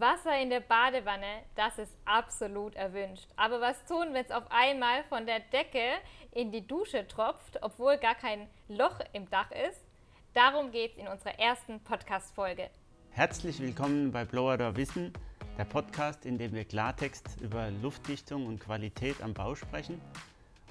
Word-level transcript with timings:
Wasser 0.00 0.40
in 0.40 0.48
der 0.48 0.60
Badewanne, 0.60 1.42
das 1.54 1.78
ist 1.78 1.94
absolut 2.04 2.74
erwünscht. 2.76 3.28
Aber 3.36 3.60
was 3.60 3.84
tun, 3.84 4.08
wenn 4.12 4.24
es 4.24 4.30
auf 4.30 4.44
einmal 4.50 5.04
von 5.04 5.26
der 5.26 5.40
Decke 5.40 5.96
in 6.30 6.50
die 6.50 6.66
Dusche 6.66 7.06
tropft, 7.06 7.58
obwohl 7.62 7.98
gar 7.98 8.14
kein 8.14 8.48
Loch 8.68 9.00
im 9.12 9.28
Dach 9.28 9.50
ist? 9.50 9.84
Darum 10.32 10.70
geht 10.70 10.92
es 10.92 10.98
in 10.98 11.08
unserer 11.08 11.38
ersten 11.38 11.80
Podcast-Folge. 11.80 12.70
Herzlich 13.10 13.60
willkommen 13.60 14.12
bei 14.12 14.24
Blower 14.24 14.56
Door 14.56 14.76
Wissen, 14.76 15.12
der 15.58 15.64
Podcast, 15.64 16.24
in 16.24 16.38
dem 16.38 16.54
wir 16.54 16.64
Klartext 16.64 17.40
über 17.42 17.70
Luftdichtung 17.70 18.46
und 18.46 18.60
Qualität 18.60 19.20
am 19.20 19.34
Bau 19.34 19.54
sprechen. 19.54 20.00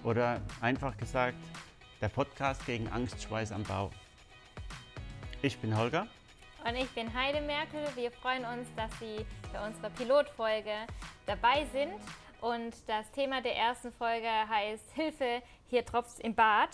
Oder 0.03 0.41
einfach 0.61 0.97
gesagt, 0.97 1.37
der 2.01 2.09
Podcast 2.09 2.65
gegen 2.65 2.87
Angstschweiß 2.87 3.51
am 3.51 3.63
Bau. 3.63 3.91
Ich 5.43 5.59
bin 5.59 5.77
Holger. 5.77 6.07
Und 6.63 6.75
ich 6.75 6.89
bin 6.91 7.11
Heide 7.13 7.41
Merkel. 7.41 7.83
Wir 7.95 8.11
freuen 8.11 8.45
uns, 8.45 8.67
dass 8.75 8.91
Sie 8.99 9.25
bei 9.51 9.65
unserer 9.65 9.89
Pilotfolge 9.89 10.71
dabei 11.25 11.65
sind. 11.73 11.93
Und 12.39 12.75
das 12.87 13.09
Thema 13.11 13.41
der 13.41 13.55
ersten 13.55 13.91
Folge 13.91 14.27
heißt 14.27 14.91
Hilfe, 14.93 15.41
hier 15.67 15.83
tropft's 15.83 16.19
im 16.19 16.35
Bad. 16.35 16.69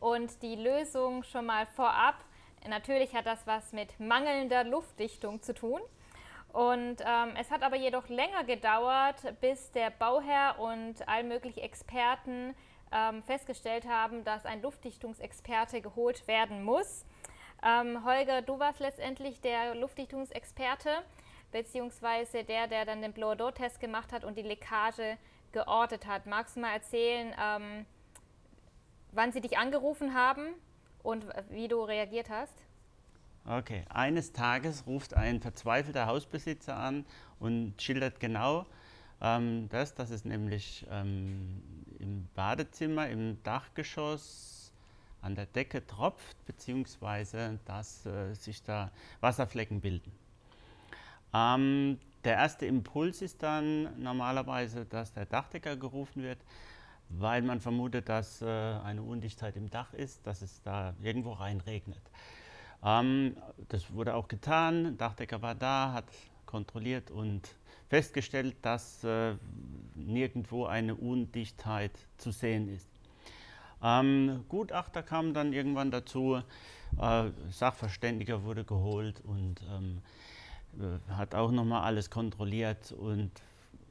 Und 0.00 0.42
die 0.42 0.56
Lösung 0.56 1.22
schon 1.22 1.46
mal 1.46 1.66
vorab. 1.66 2.16
Natürlich 2.68 3.14
hat 3.14 3.26
das 3.26 3.46
was 3.46 3.72
mit 3.72 4.00
mangelnder 4.00 4.64
Luftdichtung 4.64 5.40
zu 5.42 5.54
tun. 5.54 5.80
Und 6.52 6.96
ähm, 7.00 7.34
es 7.38 7.52
hat 7.52 7.62
aber 7.62 7.76
jedoch 7.76 8.08
länger 8.08 8.42
gedauert, 8.42 9.16
bis 9.40 9.70
der 9.70 9.90
Bauherr 9.90 10.58
und 10.58 11.06
all 11.06 11.22
mögliche 11.22 11.60
Experten 11.60 12.56
ähm, 12.90 13.22
festgestellt 13.22 13.86
haben, 13.86 14.24
dass 14.24 14.44
ein 14.44 14.60
Luftdichtungsexperte 14.60 15.80
geholt 15.80 16.26
werden 16.26 16.64
muss. 16.64 17.04
Ähm, 17.62 18.04
Holger, 18.04 18.42
du 18.42 18.58
warst 18.58 18.80
letztendlich 18.80 19.40
der 19.40 19.74
Luftdichtungsexperte, 19.74 20.90
beziehungsweise 21.52 22.44
der, 22.44 22.66
der 22.68 22.84
dann 22.84 23.02
den 23.02 23.12
Blower-Door-Test 23.12 23.80
gemacht 23.80 24.12
hat 24.12 24.24
und 24.24 24.38
die 24.38 24.42
Leckage 24.42 25.18
geortet 25.52 26.06
hat. 26.06 26.26
Magst 26.26 26.56
du 26.56 26.60
mal 26.60 26.72
erzählen, 26.72 27.34
ähm, 27.40 27.86
wann 29.12 29.32
sie 29.32 29.40
dich 29.40 29.58
angerufen 29.58 30.14
haben 30.14 30.54
und 31.02 31.26
wie 31.50 31.68
du 31.68 31.82
reagiert 31.82 32.30
hast? 32.30 32.54
Okay, 33.46 33.84
eines 33.88 34.32
Tages 34.32 34.86
ruft 34.86 35.14
ein 35.14 35.40
verzweifelter 35.40 36.06
Hausbesitzer 36.06 36.76
an 36.76 37.06
und 37.38 37.80
schildert 37.80 38.20
genau 38.20 38.66
ähm, 39.20 39.68
das, 39.70 39.94
dass 39.94 40.10
es 40.10 40.24
nämlich 40.24 40.86
ähm, 40.90 41.62
im 41.98 42.28
Badezimmer, 42.34 43.08
im 43.08 43.42
Dachgeschoss 43.42 44.59
an 45.22 45.34
der 45.34 45.46
Decke 45.46 45.86
tropft, 45.86 46.44
beziehungsweise 46.46 47.58
dass 47.64 48.06
äh, 48.06 48.34
sich 48.34 48.62
da 48.62 48.90
Wasserflecken 49.20 49.80
bilden. 49.80 50.12
Ähm, 51.32 51.98
der 52.24 52.34
erste 52.34 52.66
Impuls 52.66 53.22
ist 53.22 53.42
dann 53.42 54.02
normalerweise, 54.02 54.84
dass 54.84 55.12
der 55.12 55.26
Dachdecker 55.26 55.76
gerufen 55.76 56.22
wird, 56.22 56.38
weil 57.08 57.42
man 57.42 57.60
vermutet, 57.60 58.08
dass 58.08 58.42
äh, 58.42 58.46
eine 58.46 59.02
Undichtheit 59.02 59.56
im 59.56 59.70
Dach 59.70 59.92
ist, 59.94 60.26
dass 60.26 60.42
es 60.42 60.62
da 60.62 60.94
irgendwo 61.02 61.32
reinregnet. 61.32 62.02
Ähm, 62.84 63.36
das 63.68 63.92
wurde 63.92 64.14
auch 64.14 64.28
getan. 64.28 64.84
Der 64.84 64.92
Dachdecker 64.92 65.42
war 65.42 65.54
da, 65.54 65.92
hat 65.92 66.06
kontrolliert 66.46 67.10
und 67.10 67.48
festgestellt, 67.88 68.56
dass 68.62 69.02
äh, 69.04 69.34
nirgendwo 69.94 70.66
eine 70.66 70.94
Undichtheit 70.94 71.92
zu 72.16 72.30
sehen 72.30 72.68
ist. 72.68 72.88
Ähm, 73.82 74.44
Gutachter 74.48 75.02
kam 75.02 75.34
dann 75.34 75.52
irgendwann 75.52 75.90
dazu, 75.90 76.42
äh, 76.98 77.24
Sachverständiger 77.50 78.44
wurde 78.44 78.64
geholt 78.64 79.22
und 79.24 79.62
ähm, 79.70 80.02
äh, 80.78 81.12
hat 81.12 81.34
auch 81.34 81.50
nochmal 81.50 81.82
alles 81.82 82.10
kontrolliert 82.10 82.92
und 82.92 83.30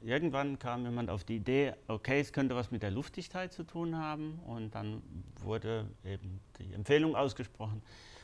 irgendwann 0.02 0.58
kam 0.58 0.84
jemand 0.84 1.10
auf 1.10 1.24
die 1.24 1.36
Idee, 1.36 1.74
okay, 1.88 2.20
es 2.20 2.32
könnte 2.32 2.54
was 2.54 2.70
mit 2.70 2.82
der 2.82 2.90
Luftdichtheit 2.90 3.52
zu 3.52 3.64
tun 3.64 3.96
haben 3.96 4.38
und 4.46 4.74
dann 4.74 5.02
wurde 5.40 5.86
eben 6.04 6.40
die 6.58 6.72
Empfehlung 6.72 7.16
ausgesprochen, 7.16 7.82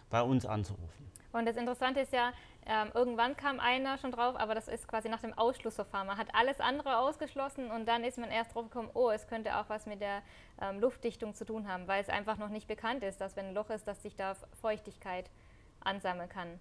bei 0.08 0.22
uns 0.22 0.46
anzurufen. 0.46 1.06
Und 1.36 1.44
das 1.44 1.56
Interessante 1.56 2.00
ist 2.00 2.14
ja, 2.14 2.32
ähm, 2.64 2.90
irgendwann 2.94 3.36
kam 3.36 3.60
einer 3.60 3.98
schon 3.98 4.10
drauf, 4.10 4.36
aber 4.36 4.54
das 4.54 4.68
ist 4.68 4.88
quasi 4.88 5.10
nach 5.10 5.20
dem 5.20 5.36
Ausschlussverfahren. 5.36 6.06
Man 6.06 6.16
hat 6.16 6.28
alles 6.34 6.60
andere 6.60 6.96
ausgeschlossen 6.96 7.70
und 7.70 7.84
dann 7.84 8.04
ist 8.04 8.16
man 8.16 8.30
erst 8.30 8.54
drauf 8.54 8.64
gekommen, 8.64 8.88
oh, 8.94 9.10
es 9.10 9.26
könnte 9.26 9.54
auch 9.58 9.68
was 9.68 9.84
mit 9.84 10.00
der 10.00 10.22
ähm, 10.62 10.80
Luftdichtung 10.80 11.34
zu 11.34 11.44
tun 11.44 11.68
haben, 11.68 11.86
weil 11.88 12.00
es 12.00 12.08
einfach 12.08 12.38
noch 12.38 12.48
nicht 12.48 12.66
bekannt 12.68 13.04
ist, 13.04 13.20
dass 13.20 13.36
wenn 13.36 13.48
ein 13.48 13.54
Loch 13.54 13.68
ist, 13.68 13.86
dass 13.86 14.02
sich 14.02 14.16
da 14.16 14.34
Feuchtigkeit 14.62 15.30
ansammeln 15.80 16.30
kann, 16.30 16.58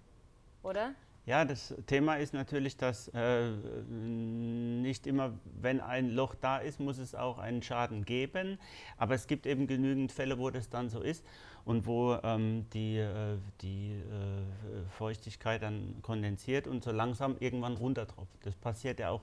oder? 0.62 0.94
Ja, 1.26 1.44
das 1.44 1.74
Thema 1.86 2.14
ist 2.18 2.34
natürlich, 2.34 2.76
dass 2.76 3.08
äh, 3.08 3.50
nicht 3.90 5.08
immer, 5.08 5.32
wenn 5.60 5.80
ein 5.80 6.10
Loch 6.10 6.36
da 6.36 6.58
ist, 6.58 6.78
muss 6.78 6.98
es 6.98 7.16
auch 7.16 7.38
einen 7.38 7.62
Schaden 7.62 8.04
geben. 8.04 8.60
Aber 8.96 9.16
es 9.16 9.26
gibt 9.26 9.44
eben 9.44 9.66
genügend 9.66 10.12
Fälle, 10.12 10.38
wo 10.38 10.50
das 10.50 10.70
dann 10.70 10.88
so 10.88 11.00
ist 11.00 11.24
und 11.64 11.84
wo 11.84 12.14
ähm, 12.22 12.66
die, 12.72 12.98
äh, 12.98 13.38
die 13.60 13.94
äh, 13.94 14.88
Feuchtigkeit 14.90 15.62
dann 15.62 15.96
kondensiert 16.00 16.68
und 16.68 16.84
so 16.84 16.92
langsam 16.92 17.36
irgendwann 17.40 17.76
runtertropft. 17.76 18.46
Das 18.46 18.54
passiert 18.54 19.00
ja 19.00 19.10
auch 19.10 19.22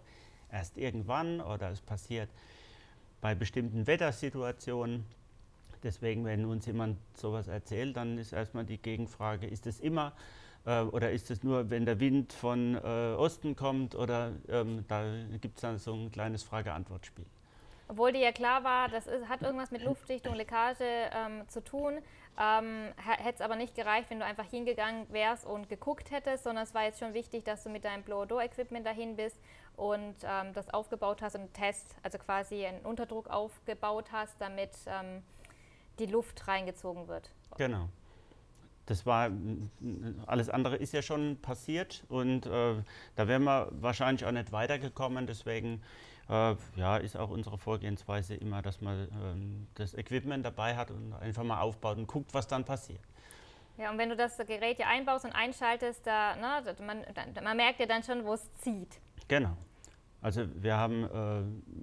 erst 0.52 0.78
irgendwann 0.78 1.40
oder 1.40 1.72
es 1.72 1.80
passiert 1.80 2.30
bei 3.22 3.34
bestimmten 3.34 3.88
Wettersituationen. 3.88 5.06
Deswegen, 5.84 6.26
wenn 6.26 6.44
uns 6.44 6.66
jemand 6.66 6.98
sowas 7.16 7.48
erzählt, 7.48 7.96
dann 7.96 8.18
ist 8.18 8.34
erstmal 8.34 8.66
die 8.66 8.78
Gegenfrage, 8.78 9.48
ist 9.48 9.68
es 9.68 9.80
immer 9.80 10.12
oder 10.66 11.12
ist 11.12 11.30
es 11.30 11.44
nur, 11.44 11.70
wenn 11.70 11.86
der 11.86 12.00
Wind 12.00 12.32
von 12.32 12.76
äh, 12.76 13.16
Osten 13.18 13.56
kommt 13.56 13.96
oder 13.96 14.32
ähm, 14.48 14.86
da 14.88 15.04
gibt 15.42 15.58
es 15.58 15.62
dann 15.62 15.78
so 15.78 15.94
ein 15.94 16.12
kleines 16.12 16.44
Frage-Antwort-Spiel. 16.44 17.26
Obwohl 17.90 18.14
dir 18.14 18.22
ja 18.22 18.32
klar 18.32 18.64
war, 18.64 18.88
das 18.88 19.06
ist, 19.08 19.28
hat 19.28 19.42
irgendwas 19.42 19.72
mit 19.72 19.84
Luftdichtung, 19.84 20.36
Leckage 20.36 20.86
ähm, 20.86 21.48
zu 21.50 21.62
tun, 21.64 22.00
ähm, 22.40 22.94
hätte 22.96 23.36
es 23.36 23.42
aber 23.42 23.58
nicht 23.58 23.76
gereicht, 23.76 24.10
wenn 24.10 24.20
du 24.20 24.26
einfach 24.26 24.46
hingegangen 24.50 25.06
wärst 25.12 25.46
und 25.46 25.68
geguckt 25.68 26.10
hättest, 26.12 26.46
sondern 26.46 26.64
es 26.64 26.74
war 26.74 26.86
jetzt 26.86 27.00
schon 27.00 27.14
wichtig, 27.14 27.44
dass 27.44 27.64
du 27.64 27.70
mit 27.70 27.84
deinem 27.84 28.04
Blower-Door-Equipment 28.04 28.86
dahin 28.86 29.18
bist 29.18 29.38
und 29.76 30.16
ähm, 30.24 30.54
das 30.54 30.74
aufgebaut 30.74 31.22
hast 31.22 31.36
und 31.36 31.42
einen 31.42 31.54
Test, 31.54 31.96
also 32.04 32.18
quasi 32.18 32.66
einen 32.66 32.80
Unterdruck 32.86 33.30
aufgebaut 33.30 34.06
hast, 34.12 34.40
damit 34.40 34.72
ähm, 34.88 35.22
die 36.00 36.06
Luft 36.06 36.48
reingezogen 36.48 37.08
wird. 37.10 37.32
Genau 37.58 37.90
das 38.86 39.06
war 39.06 39.32
alles 40.26 40.50
andere 40.50 40.76
ist 40.76 40.94
ja 40.94 41.02
schon 41.02 41.38
passiert 41.42 42.04
und 42.10 42.46
äh, 42.46 42.76
da 43.16 43.28
wären 43.28 43.44
wir 43.44 43.70
wahrscheinlich 43.72 44.26
auch 44.26 44.32
nicht 44.32 44.52
weitergekommen. 44.52 45.26
Deswegen 45.26 45.82
äh, 46.30 46.56
ja, 46.76 46.98
ist 46.98 47.16
auch 47.16 47.30
unsere 47.30 47.58
Vorgehensweise 47.58 48.36
immer, 48.36 48.62
dass 48.62 48.82
man 48.82 49.08
ähm, 49.24 49.68
das 49.76 49.94
Equipment 49.94 50.46
dabei 50.46 50.76
hat 50.76 50.92
und 50.92 51.14
einfach 51.14 51.44
mal 51.44 51.62
aufbaut 51.62 51.98
und 51.98 52.08
guckt, 52.08 52.34
was 52.34 52.48
dann 52.48 52.66
passiert. 52.66 53.02
Ja, 53.78 53.90
und 53.90 53.98
wenn 53.98 54.10
du 54.10 54.16
das 54.16 54.38
Gerät 54.38 54.78
hier 54.78 54.88
einbaust 54.88 55.26
und 55.26 55.32
einschaltest, 55.32 56.06
da, 56.06 56.36
ne, 56.36 56.76
man, 56.86 57.04
man 57.44 57.58
merkt 57.58 57.80
ja 57.80 57.88
dann 57.88 58.04
schon, 58.04 58.24
wo 58.24 58.34
es 58.34 58.54
zieht. 58.60 59.00
Genau. 59.28 59.58
Also 60.22 60.44
wir 60.62 60.78
haben 60.78 61.04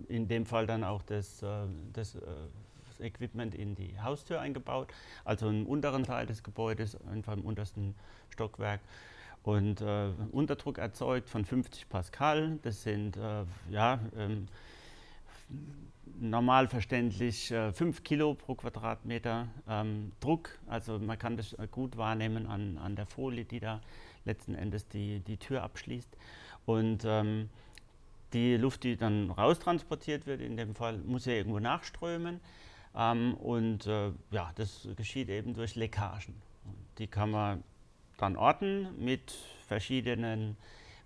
äh, 0.09 0.15
in 0.15 0.29
dem 0.29 0.47
Fall 0.47 0.67
dann 0.67 0.85
auch 0.85 1.03
das, 1.03 1.43
äh, 1.43 1.47
das 1.93 2.15
äh, 2.15 2.21
Equipment 3.03 3.55
in 3.55 3.75
die 3.75 4.01
Haustür 4.01 4.41
eingebaut, 4.41 4.93
also 5.25 5.49
im 5.49 5.67
unteren 5.67 6.05
Teil 6.05 6.27
des 6.27 6.43
Gebäudes, 6.43 6.97
einfach 7.07 7.35
im 7.35 7.43
untersten 7.43 7.95
Stockwerk. 8.31 8.81
Und 9.43 9.81
äh, 9.81 10.11
Unterdruck 10.33 10.79
erzeugt 10.79 11.31
von 11.31 11.45
50 11.45 11.89
Pascal. 11.89 12.59
Das 12.63 12.83
sind 12.83 13.17
äh, 13.17 13.45
ja, 13.71 13.99
ähm, 14.17 14.49
normal 16.21 16.69
verständlich 16.69 17.51
äh, 17.51 17.73
5 17.73 18.05
Kilo 18.05 18.35
pro 18.35 18.55
Quadratmeter 18.55 19.49
ähm, 19.69 20.13
Druck. 20.21 20.59
Also 20.67 20.99
man 20.99 21.19
kann 21.19 21.37
das 21.39 21.57
gut 21.71 21.97
wahrnehmen 21.97 22.47
an, 22.47 22.77
an 22.79 22.97
der 22.97 23.07
Folie, 23.07 23.45
die 23.45 23.61
da 23.61 23.81
letzten 24.25 24.55
Endes 24.55 24.87
die, 24.89 25.21
die 25.21 25.39
Tür 25.39 25.63
abschließt. 25.63 26.17
Und 26.67 27.05
ähm, 27.07 27.49
die 28.33 28.57
Luft, 28.57 28.85
die 28.85 28.97
dann 28.97 29.31
raustransportiert 29.31 30.27
wird, 30.27 30.41
in 30.41 30.57
dem 30.57 30.75
Fall 30.75 30.99
muss 30.99 31.25
ja 31.25 31.33
irgendwo 31.33 31.59
nachströmen. 31.59 32.41
Ähm, 32.95 33.35
und 33.35 33.87
äh, 33.87 34.13
ja, 34.31 34.51
das 34.55 34.89
geschieht 34.97 35.29
eben 35.29 35.55
durch 35.55 35.77
Leckagen. 35.77 36.35
Die 36.99 37.07
kann 37.07 37.31
man 37.31 37.65
dann 38.19 38.37
orten 38.37 38.89
mit 39.03 39.33
verschiedenen 39.67 40.57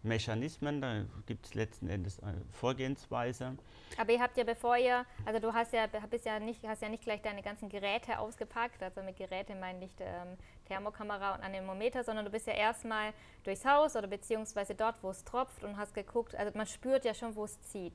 Mechanismen. 0.03 0.81
Da 0.81 1.05
gibt 1.27 1.47
es 1.47 1.55
letzten 1.55 1.89
Endes 1.89 2.21
eine 2.21 2.41
Vorgehensweise. 2.53 3.57
Aber 3.97 4.13
ihr 4.13 4.21
habt 4.21 4.37
ja, 4.37 4.45
bevor 4.45 4.77
ihr, 4.77 5.05
also 5.25 5.41
du 5.41 5.53
hast 5.53 5.73
ja, 5.73 5.87
bist 6.11 6.27
ja 6.27 6.39
nicht, 6.39 6.67
hast 6.67 6.83
ja 6.83 6.89
nicht 6.89 7.05
gleich 7.05 7.23
deine 7.23 7.43
ganzen 7.43 7.69
Geräte 7.69 8.19
ausgepackt, 8.19 8.83
also 8.83 9.03
mit 9.03 9.17
Geräte 9.17 9.55
meine 9.55 9.85
ich 9.85 9.93
ähm, 10.01 10.37
Thermokamera 10.67 11.35
und 11.35 11.43
Anemometer, 11.43 12.05
sondern 12.05 12.25
du 12.25 12.31
bist 12.31 12.47
ja 12.47 12.55
erstmal 12.55 13.13
durchs 13.45 13.65
Haus 13.65 13.97
oder 13.97 14.09
beziehungsweise 14.09 14.75
dort, 14.75 14.97
wo 15.03 15.11
es 15.11 15.25
tropft 15.25 15.65
und 15.65 15.77
hast 15.77 15.95
geguckt, 15.95 16.35
also 16.35 16.57
man 16.57 16.67
spürt 16.67 17.05
ja 17.05 17.15
schon, 17.15 17.35
wo 17.37 17.45
es 17.45 17.61
zieht. 17.63 17.95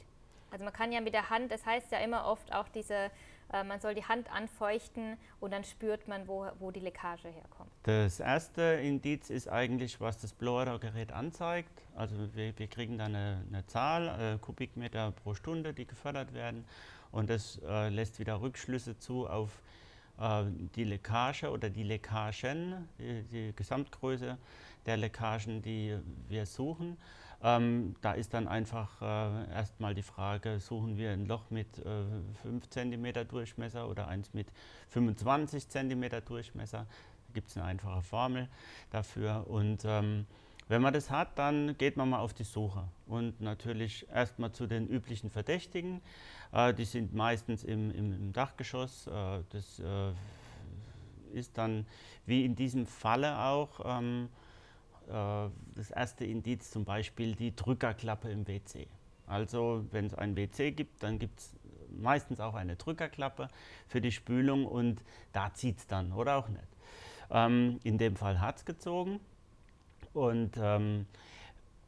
Also 0.52 0.64
man 0.64 0.74
kann 0.74 0.92
ja 0.92 1.02
mit 1.02 1.14
der 1.14 1.30
Hand, 1.30 1.52
das 1.52 1.66
heißt 1.66 1.92
ja 1.92 2.00
immer 2.00 2.26
oft 2.26 2.54
auch 2.54 2.70
diese 2.70 3.12
äh, 3.52 3.64
man 3.64 3.80
soll 3.80 3.96
die 3.96 4.06
Hand 4.06 4.32
anfeuchten 4.32 5.18
und 5.40 5.52
dann 5.52 5.64
spürt 5.64 6.08
man, 6.08 6.28
wo, 6.28 6.48
wo 6.60 6.72
die 6.72 6.80
Leckage 6.80 7.30
herkommt. 7.30 7.72
Das 7.84 8.20
erste 8.20 8.62
Indiz 8.62 9.30
ist 9.30 9.48
eigentlich, 9.48 10.00
was 10.00 10.20
das 10.20 10.34
Blower-Gerät 10.34 11.12
anzeigt. 11.12 11.82
Also 11.96 12.16
wir, 12.36 12.58
wir 12.58 12.68
kriegen 12.68 12.98
dann 12.98 13.16
eine, 13.16 13.44
eine 13.48 13.66
Zahl, 13.66 14.36
äh, 14.36 14.38
Kubikmeter 14.38 15.12
pro 15.12 15.34
Stunde, 15.34 15.74
die 15.74 15.86
gefördert 15.86 16.34
werden. 16.34 16.66
Und 17.12 17.30
das 17.30 17.60
äh, 17.68 17.90
lässt 17.90 18.20
wieder 18.20 18.42
Rückschlüsse 18.42 18.98
zu 19.00 19.28
auf 19.28 19.62
äh, 20.20 20.44
die 20.76 20.84
Leckage 20.84 21.50
oder 21.50 21.70
die 21.70 21.84
Leckagen, 21.84 22.88
die, 23.00 23.24
die, 23.24 23.54
Gesamtgröße 23.56 24.38
der 24.86 24.98
Leckagen, 24.98 25.62
die 25.62 25.98
wir 26.28 26.46
suchen. 26.46 26.98
Ähm, 27.42 27.96
da 28.02 28.14
ist 28.14 28.34
dann 28.34 28.48
einfach 28.48 29.02
äh, 29.02 29.52
erstmal 29.52 29.96
die 29.96 30.04
Frage, 30.04 30.60
suchen 30.60 30.98
wir 30.98 31.12
ein 31.12 31.26
Loch 31.26 31.50
mit 31.50 31.80
äh, 31.80 32.04
5 32.42 32.70
cm 32.70 33.28
Durchmesser 33.30 33.90
oder 33.90 34.10
eins 34.10 34.34
mit 34.34 34.48
25 34.90 35.70
cm 35.70 36.26
Durchmesser. 36.26 36.80
Da 36.80 37.34
gibt 37.34 37.50
es 37.50 37.58
eine 37.58 37.66
einfache 37.66 38.02
Formel 38.02 38.50
dafür. 38.92 39.46
Und 39.48 39.84
ähm, 39.86 40.26
wenn 40.68 40.82
man 40.82 40.94
das 40.94 41.10
hat, 41.10 41.40
dann 41.40 41.78
geht 41.78 41.96
man 41.96 42.10
mal 42.10 42.20
auf 42.20 42.34
die 42.34 42.44
Suche 42.44 42.84
und 43.08 43.40
natürlich 43.40 44.06
erstmal 44.10 44.52
zu 44.52 44.68
den 44.68 44.88
üblichen 44.88 45.30
Verdächtigen. 45.30 46.02
Äh, 46.52 46.74
die 46.74 46.86
sind 46.86 47.14
meistens 47.14 47.64
im, 47.64 47.90
im, 47.92 48.12
im 48.12 48.34
Dachgeschoss. 48.34 49.08
Äh, 49.08 49.44
das 49.50 49.80
äh, 49.80 50.12
ist 51.32 51.58
dann 51.58 51.88
wie 52.26 52.44
in 52.44 52.56
diesem 52.56 52.86
Falle 52.86 53.40
auch 53.40 53.80
ähm, 53.86 54.28
äh, 54.28 54.49
das 55.10 55.92
erste 55.92 56.26
Indiz 56.26 56.72
zum 56.72 56.86
Beispiel 56.86 57.36
die 57.36 57.56
Drückerklappe 57.56 58.30
im 58.30 58.48
WC. 58.48 58.88
Also 59.28 59.86
wenn 59.92 60.08
es 60.08 60.16
ein 60.16 60.36
WC 60.36 60.72
gibt, 60.72 61.04
dann 61.04 61.20
gibt 61.20 61.40
es 61.40 61.56
meistens 61.92 62.40
auch 62.40 62.56
eine 62.56 62.76
Drückerklappe 62.76 63.48
für 63.88 64.02
die 64.02 64.12
Spülung 64.12 64.66
und 64.66 65.04
da 65.34 65.54
zieht 65.54 65.78
es 65.80 65.88
dann 65.88 66.12
oder 66.12 66.38
auch 66.38 66.50
nicht. 66.50 66.68
Ähm, 67.32 67.80
in 67.84 67.98
dem 67.98 68.16
Fall 68.16 68.42
hat 68.42 68.58
es 68.58 68.66
gezogen 68.66 69.20
und 70.14 70.58
ähm, 70.58 71.06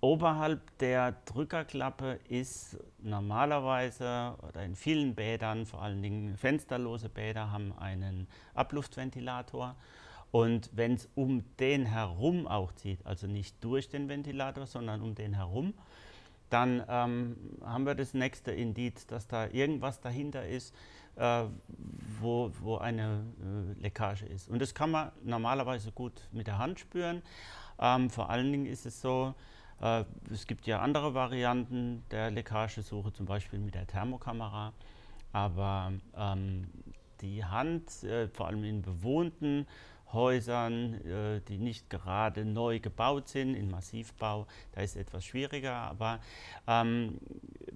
oberhalb 0.01 0.77
der 0.79 1.13
Drückerklappe 1.25 2.19
ist 2.29 2.77
normalerweise 3.00 4.35
oder 4.47 4.63
in 4.63 4.75
vielen 4.75 5.15
Bädern, 5.15 5.65
vor 5.65 5.81
allen 5.81 6.01
Dingen 6.01 6.38
fensterlose 6.38 7.09
Bäder, 7.09 7.51
haben 7.51 7.74
einen 7.77 8.27
Abluftventilator. 8.53 9.75
Und 10.31 10.69
wenn 10.73 10.93
es 10.93 11.09
um 11.15 11.43
den 11.57 11.85
herum 11.85 12.47
auch 12.47 12.71
zieht, 12.71 13.05
also 13.05 13.27
nicht 13.27 13.61
durch 13.63 13.89
den 13.89 14.07
Ventilator, 14.07 14.65
sondern 14.65 15.01
um 15.01 15.13
den 15.13 15.33
herum, 15.33 15.73
dann 16.49 16.83
ähm, 16.87 17.35
haben 17.63 17.85
wir 17.85 17.95
das 17.95 18.13
nächste 18.13 18.51
Indiz, 18.51 19.07
dass 19.07 19.27
da 19.27 19.47
irgendwas 19.47 20.01
dahinter 20.01 20.45
ist, 20.47 20.75
äh, 21.15 21.43
wo, 22.19 22.51
wo 22.59 22.77
eine 22.77 23.23
äh, 23.77 23.81
Leckage 23.81 24.25
ist. 24.25 24.49
Und 24.49 24.59
das 24.59 24.73
kann 24.73 24.91
man 24.91 25.11
normalerweise 25.23 25.91
gut 25.91 26.27
mit 26.31 26.47
der 26.47 26.57
Hand 26.57 26.79
spüren. 26.79 27.21
Ähm, 27.79 28.09
vor 28.09 28.29
allen 28.29 28.51
Dingen 28.51 28.65
ist 28.65 28.85
es 28.85 29.01
so, 29.01 29.33
äh, 29.81 30.03
es 30.31 30.45
gibt 30.45 30.67
ja 30.67 30.79
andere 30.79 31.13
Varianten 31.13 32.03
der 32.11 32.31
Leckagesuche, 32.31 33.11
zum 33.11 33.25
Beispiel 33.25 33.59
mit 33.59 33.75
der 33.75 33.87
Thermokamera. 33.87 34.73
Aber 35.33 35.93
ähm, 36.15 36.67
die 37.21 37.43
Hand, 37.45 38.03
äh, 38.03 38.27
vor 38.27 38.47
allem 38.47 38.63
in 38.63 38.81
bewohnten 38.81 39.67
Häusern, 40.13 40.93
äh, 41.05 41.41
die 41.41 41.57
nicht 41.57 41.89
gerade 41.89 42.45
neu 42.45 42.79
gebaut 42.79 43.29
sind, 43.29 43.55
in 43.55 43.69
Massivbau, 43.69 44.47
da 44.73 44.81
ist 44.81 44.91
es 44.91 45.01
etwas 45.01 45.25
schwieriger. 45.25 45.73
Aber 45.73 46.19
ähm, 46.67 47.19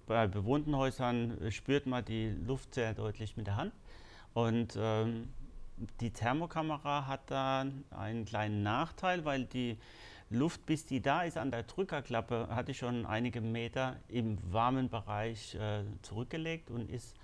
bei 0.06 0.28
bewohnten 0.28 0.76
Häusern 0.76 1.52
spürt 1.52 1.86
man 1.86 2.04
die 2.06 2.30
Luft 2.30 2.76
sehr 2.76 2.94
deutlich 2.94 3.38
mit 3.38 3.48
der 3.48 3.58
Hand. 3.58 3.74
Und 4.34 4.78
ähm, 4.78 5.30
die 6.00 6.12
Thermokamera 6.12 7.08
hat 7.08 7.32
da 7.32 7.66
einen 7.92 8.26
kleinen 8.26 8.64
Nachteil, 8.64 9.26
weil 9.26 9.46
die 9.46 9.78
Luft, 10.30 10.66
bis 10.66 10.86
die 10.86 11.02
da 11.02 11.24
ist 11.24 11.38
an 11.38 11.52
der 11.52 11.64
Drückerklappe, 11.64 12.48
hatte 12.50 12.72
ich 12.72 12.78
schon 12.78 13.06
einige 13.06 13.42
Meter 13.42 13.98
im 14.08 14.38
warmen 14.52 14.90
Bereich 14.90 15.56
äh, 15.56 15.84
zurückgelegt 16.02 16.70
und 16.72 16.90
ist 16.90 17.16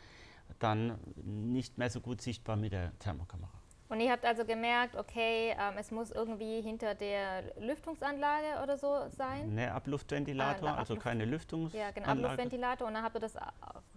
dann 0.59 0.97
nicht 1.23 1.77
mehr 1.77 1.89
so 1.89 1.99
gut 1.99 2.21
sichtbar 2.21 2.55
mit 2.55 2.73
der 2.73 2.97
Thermokamera. 2.99 3.60
Und 3.91 3.99
ihr 3.99 4.09
habt 4.09 4.23
also 4.23 4.45
gemerkt, 4.45 4.95
okay, 4.95 5.49
ähm, 5.49 5.73
es 5.77 5.91
muss 5.91 6.11
irgendwie 6.11 6.61
hinter 6.61 6.95
der 6.95 7.43
Lüftungsanlage 7.59 8.63
oder 8.63 8.77
so 8.77 9.09
sein? 9.09 9.53
Ne, 9.53 9.69
Abluftventilator, 9.69 10.69
ah, 10.69 10.75
also 10.75 10.95
keine 10.95 11.25
Lüftungsanlage. 11.25 11.77
Ja, 11.77 11.91
genau, 11.91 12.07
Abluftventilator 12.07 12.87
und 12.87 12.93
dann 12.93 13.03
habt 13.03 13.17
ihr 13.17 13.19
das 13.19 13.35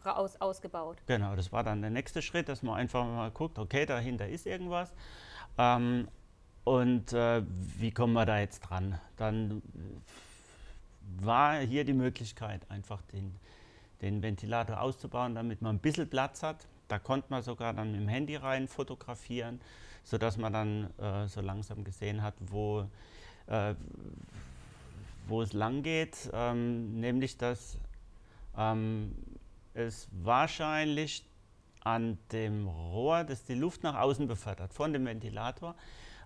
raus, 0.05 0.35
ausgebaut. 0.41 0.99
Genau, 1.07 1.37
das 1.37 1.53
war 1.53 1.63
dann 1.63 1.81
der 1.81 1.91
nächste 1.91 2.23
Schritt, 2.23 2.49
dass 2.49 2.65
man 2.65 2.75
einfach 2.75 3.05
mal 3.05 3.31
guckt, 3.31 3.57
okay, 3.57 3.87
dahinter 3.87 4.27
ist 4.27 4.47
irgendwas. 4.47 4.93
Ähm, 5.59 6.09
und 6.65 7.13
äh, 7.13 7.45
wie 7.79 7.93
kommen 7.93 8.15
wir 8.15 8.27
da 8.27 8.41
jetzt 8.41 8.63
dran? 8.63 8.99
Dann 9.17 9.63
war 11.21 11.61
hier 11.61 11.85
die 11.85 11.93
Möglichkeit, 11.93 12.69
einfach 12.69 13.01
den, 13.13 13.39
den 14.03 14.25
Ventilator 14.25 14.81
auszubauen, 14.81 15.37
damit 15.37 15.63
man 15.63 15.77
ein 15.77 15.79
bisschen 15.79 16.11
Platz 16.11 16.43
hat. 16.43 16.67
Da 16.89 16.99
konnte 16.99 17.29
man 17.31 17.43
sogar 17.43 17.73
dann 17.73 17.93
mit 17.93 18.01
dem 18.01 18.09
Handy 18.09 18.35
rein 18.35 18.67
fotografieren 18.67 19.61
sodass 20.05 20.37
man 20.37 20.53
dann 20.53 20.91
äh, 20.99 21.27
so 21.29 21.41
langsam 21.41 21.83
gesehen 21.83 22.23
hat, 22.23 22.35
wo, 22.41 22.87
äh, 23.47 23.75
wo 25.27 25.43
es 25.43 25.53
lang 25.53 25.83
geht, 25.83 26.31
ähm, 26.33 27.01
nämlich 27.01 27.37
dass 27.39 27.79
ähm, 28.57 29.15
es 29.73 30.09
wahrscheinlich 30.13 31.25
an 31.81 32.19
dem 32.33 32.69
Rohr, 32.69 33.25
das 33.25 33.45
die 33.45 33.55
Luft 33.55 33.83
nach 33.83 33.97
außen 33.97 34.27
befördert, 34.27 34.73
von 34.73 34.93
dem 34.93 35.05
Ventilator, 35.05 35.75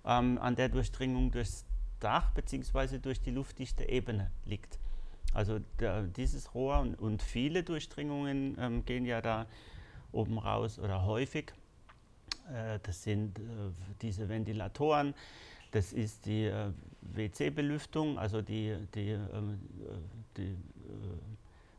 ähm, 0.05 0.39
an 0.39 0.55
der 0.55 0.69
Durchdringung 0.69 1.31
durchs 1.31 1.65
Dach 2.01 2.31
bzw. 2.31 2.99
durch 2.99 3.21
die 3.21 3.31
luftdichte 3.31 3.89
Ebene 3.89 4.31
liegt. 4.45 4.79
Also 5.35 5.59
der, 5.81 6.03
dieses 6.03 6.55
Rohr 6.55 6.79
und, 6.79 6.95
und 6.95 7.23
viele 7.23 7.63
Durchdringungen 7.63 8.57
ähm, 8.59 8.85
gehen 8.85 9.05
ja 9.05 9.21
da 9.21 9.47
oben 10.13 10.39
raus 10.39 10.79
oder 10.79 11.05
häufig 11.05 11.53
das 12.83 13.03
sind 13.03 13.39
äh, 13.39 13.43
diese 14.00 14.29
Ventilatoren, 14.29 15.15
das 15.71 15.93
ist 15.93 16.27
die 16.27 16.45
äh, 16.45 16.71
WC-Belüftung, 17.03 18.19
also 18.19 18.43
die, 18.43 18.77
die, 18.95 19.11
ähm, 19.11 19.61
die 20.37 20.56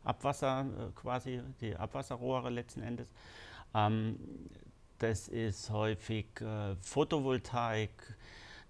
Abwasser 0.03 0.65
quasi, 0.95 1.41
die 1.61 1.75
Abwasserrohre 1.75 2.49
letzten 2.49 2.81
Endes. 2.81 3.11
Ähm, 3.73 4.17
das 4.97 5.29
ist 5.29 5.69
häufig 5.69 6.25
Photovoltaik, 6.81 7.91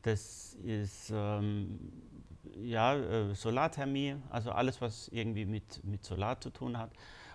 das 0.04 0.54
ist 0.64 1.12
ähm, 1.12 1.80
ja, 2.62 3.34
Solarthermie, 3.34 4.16
also 4.30 4.52
alles, 4.52 4.80
was 4.80 5.08
irgendwie 5.08 5.46
mit, 5.46 5.84
mit 5.84 6.04
Solar 6.06 6.40
zu 6.40 6.52
tun 6.52 6.78
hat. 6.78 6.92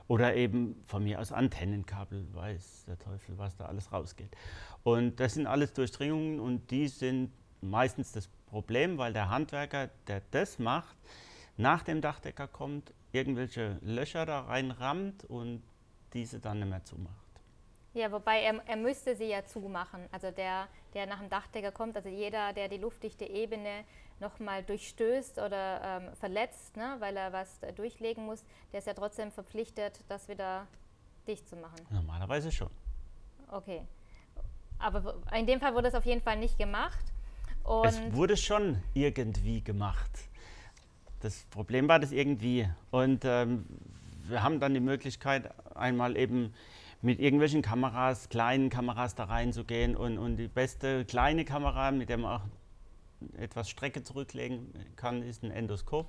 Oder 0.06 0.34
eben 0.34 0.82
von 0.86 1.02
mir 1.02 1.20
aus 1.20 1.32
Antennenkabel, 1.32 2.26
weiß 2.34 2.84
der 2.86 2.98
Teufel, 2.98 3.38
was 3.38 3.56
da 3.56 3.66
alles 3.66 3.90
rausgeht. 3.90 4.36
Und 4.82 5.18
das 5.18 5.34
sind 5.34 5.46
alles 5.46 5.72
Durchdringungen 5.72 6.40
und 6.40 6.70
die 6.70 6.88
sind 6.88 7.30
meistens 7.62 8.12
das 8.12 8.28
Problem, 8.46 8.98
weil 8.98 9.12
der 9.12 9.30
Handwerker, 9.30 9.88
der 10.06 10.20
das 10.30 10.58
macht, 10.58 10.96
nach 11.56 11.82
dem 11.82 12.00
Dachdecker 12.00 12.48
kommt, 12.48 12.92
irgendwelche 13.12 13.78
Löcher 13.80 14.26
da 14.26 14.40
reinrammt 14.42 15.24
und 15.24 15.62
diese 16.12 16.38
dann 16.40 16.58
nicht 16.58 16.68
mehr 16.68 16.84
zumacht. 16.84 17.23
Ja, 17.94 18.10
wobei 18.10 18.42
er, 18.42 18.60
er 18.66 18.76
müsste 18.76 19.14
sie 19.14 19.26
ja 19.26 19.44
zumachen. 19.44 20.00
Also 20.10 20.32
der, 20.32 20.66
der 20.94 21.06
nach 21.06 21.20
dem 21.20 21.30
Dachdecker 21.30 21.70
kommt, 21.70 21.96
also 21.96 22.08
jeder, 22.08 22.52
der 22.52 22.68
die 22.68 22.78
luftdichte 22.78 23.24
Ebene 23.24 23.84
nochmal 24.18 24.64
durchstößt 24.64 25.38
oder 25.38 25.80
ähm, 25.82 26.16
verletzt, 26.16 26.76
ne, 26.76 26.96
weil 26.98 27.16
er 27.16 27.32
was 27.32 27.60
durchlegen 27.76 28.26
muss, 28.26 28.44
der 28.72 28.80
ist 28.80 28.86
ja 28.86 28.94
trotzdem 28.94 29.30
verpflichtet, 29.30 30.00
das 30.08 30.28
wieder 30.28 30.66
dicht 31.28 31.48
zu 31.48 31.56
machen. 31.56 31.78
Normalerweise 31.90 32.50
schon. 32.50 32.70
Okay. 33.48 33.82
Aber 34.78 35.22
in 35.32 35.46
dem 35.46 35.60
Fall 35.60 35.74
wurde 35.74 35.88
es 35.88 35.94
auf 35.94 36.04
jeden 36.04 36.20
Fall 36.20 36.36
nicht 36.36 36.58
gemacht. 36.58 37.04
Und 37.62 37.86
es 37.86 38.12
wurde 38.12 38.36
schon 38.36 38.82
irgendwie 38.92 39.62
gemacht. 39.62 40.10
Das 41.20 41.44
Problem 41.44 41.88
war 41.88 42.00
das 42.00 42.12
irgendwie. 42.12 42.68
Und 42.90 43.24
ähm, 43.24 43.66
wir 44.26 44.42
haben 44.42 44.58
dann 44.58 44.74
die 44.74 44.80
Möglichkeit, 44.80 45.50
einmal 45.76 46.16
eben 46.16 46.52
mit 47.04 47.20
irgendwelchen 47.20 47.60
Kameras, 47.60 48.30
kleinen 48.30 48.70
Kameras 48.70 49.14
da 49.14 49.24
reinzugehen 49.24 49.94
und, 49.94 50.16
und 50.16 50.38
die 50.38 50.48
beste 50.48 51.04
kleine 51.04 51.44
Kamera, 51.44 51.90
mit 51.90 52.08
der 52.08 52.16
man 52.16 52.40
auch 52.40 52.44
etwas 53.36 53.68
Strecke 53.68 54.02
zurücklegen 54.02 54.72
kann, 54.96 55.22
ist 55.22 55.42
ein 55.42 55.50
Endoskop, 55.50 56.08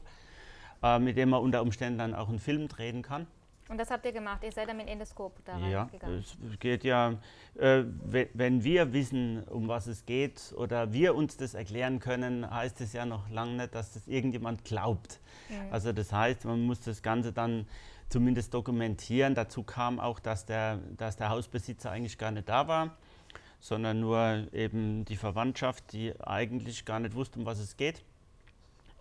äh, 0.82 0.98
mit 1.00 1.18
dem 1.18 1.30
man 1.30 1.42
unter 1.42 1.62
Umständen 1.62 2.00
dann 2.00 2.16
auch 2.16 2.30
einen 2.30 2.40
Film 2.40 2.70
drehen 2.70 3.02
kann. 3.02 3.28
Und 3.68 3.78
das 3.78 3.90
habt 3.90 4.06
ihr 4.06 4.14
gemacht? 4.14 4.44
Ihr 4.44 4.52
seid 4.52 4.70
dann 4.70 4.78
mit 4.78 4.88
Endoskop 4.88 5.44
da 5.44 5.58
ja, 5.58 5.82
reingegangen? 5.82 6.20
Ja, 6.20 6.50
es 6.50 6.60
geht 6.60 6.84
ja, 6.86 7.16
äh, 7.60 7.84
wenn 8.06 8.64
wir 8.64 8.94
wissen, 8.94 9.44
um 9.46 9.68
was 9.68 9.88
es 9.88 10.06
geht 10.06 10.54
oder 10.56 10.94
wir 10.94 11.16
uns 11.16 11.36
das 11.36 11.56
erklären 11.56 12.00
können, 12.00 12.50
heißt 12.50 12.80
es 12.80 12.94
ja 12.94 13.06
noch 13.06 13.30
lange 13.30 13.58
nicht, 13.58 13.76
dass 13.76 13.94
das 13.94 14.08
irgendjemand 14.08 14.64
glaubt. 14.64 15.20
Mhm. 15.50 15.74
Also 15.74 15.92
das 15.92 16.14
heißt, 16.14 16.46
man 16.46 16.62
muss 16.62 16.82
das 16.82 17.02
Ganze 17.02 17.34
dann 17.34 17.68
zumindest 18.10 18.54
dokumentieren. 18.54 19.36
Dazu 19.36 19.64
kam 19.64 20.00
auch, 20.00 20.20
dass 20.20 20.46
der, 20.46 20.80
dass 20.98 21.18
der 21.18 21.30
Hausbesitzer 21.30 21.92
eigentlich 21.92 22.18
gar 22.18 22.32
nicht 22.32 22.50
da 22.50 22.68
war, 22.68 22.96
sondern 23.60 24.00
nur 24.00 24.48
eben 24.54 25.06
die 25.06 25.16
Verwandtschaft, 25.16 25.92
die 25.94 26.14
eigentlich 26.22 26.86
gar 26.86 27.00
nicht 27.00 27.16
wusste, 27.16 27.40
um 27.40 27.46
was 27.46 27.60
es 27.60 27.78
geht 27.78 28.04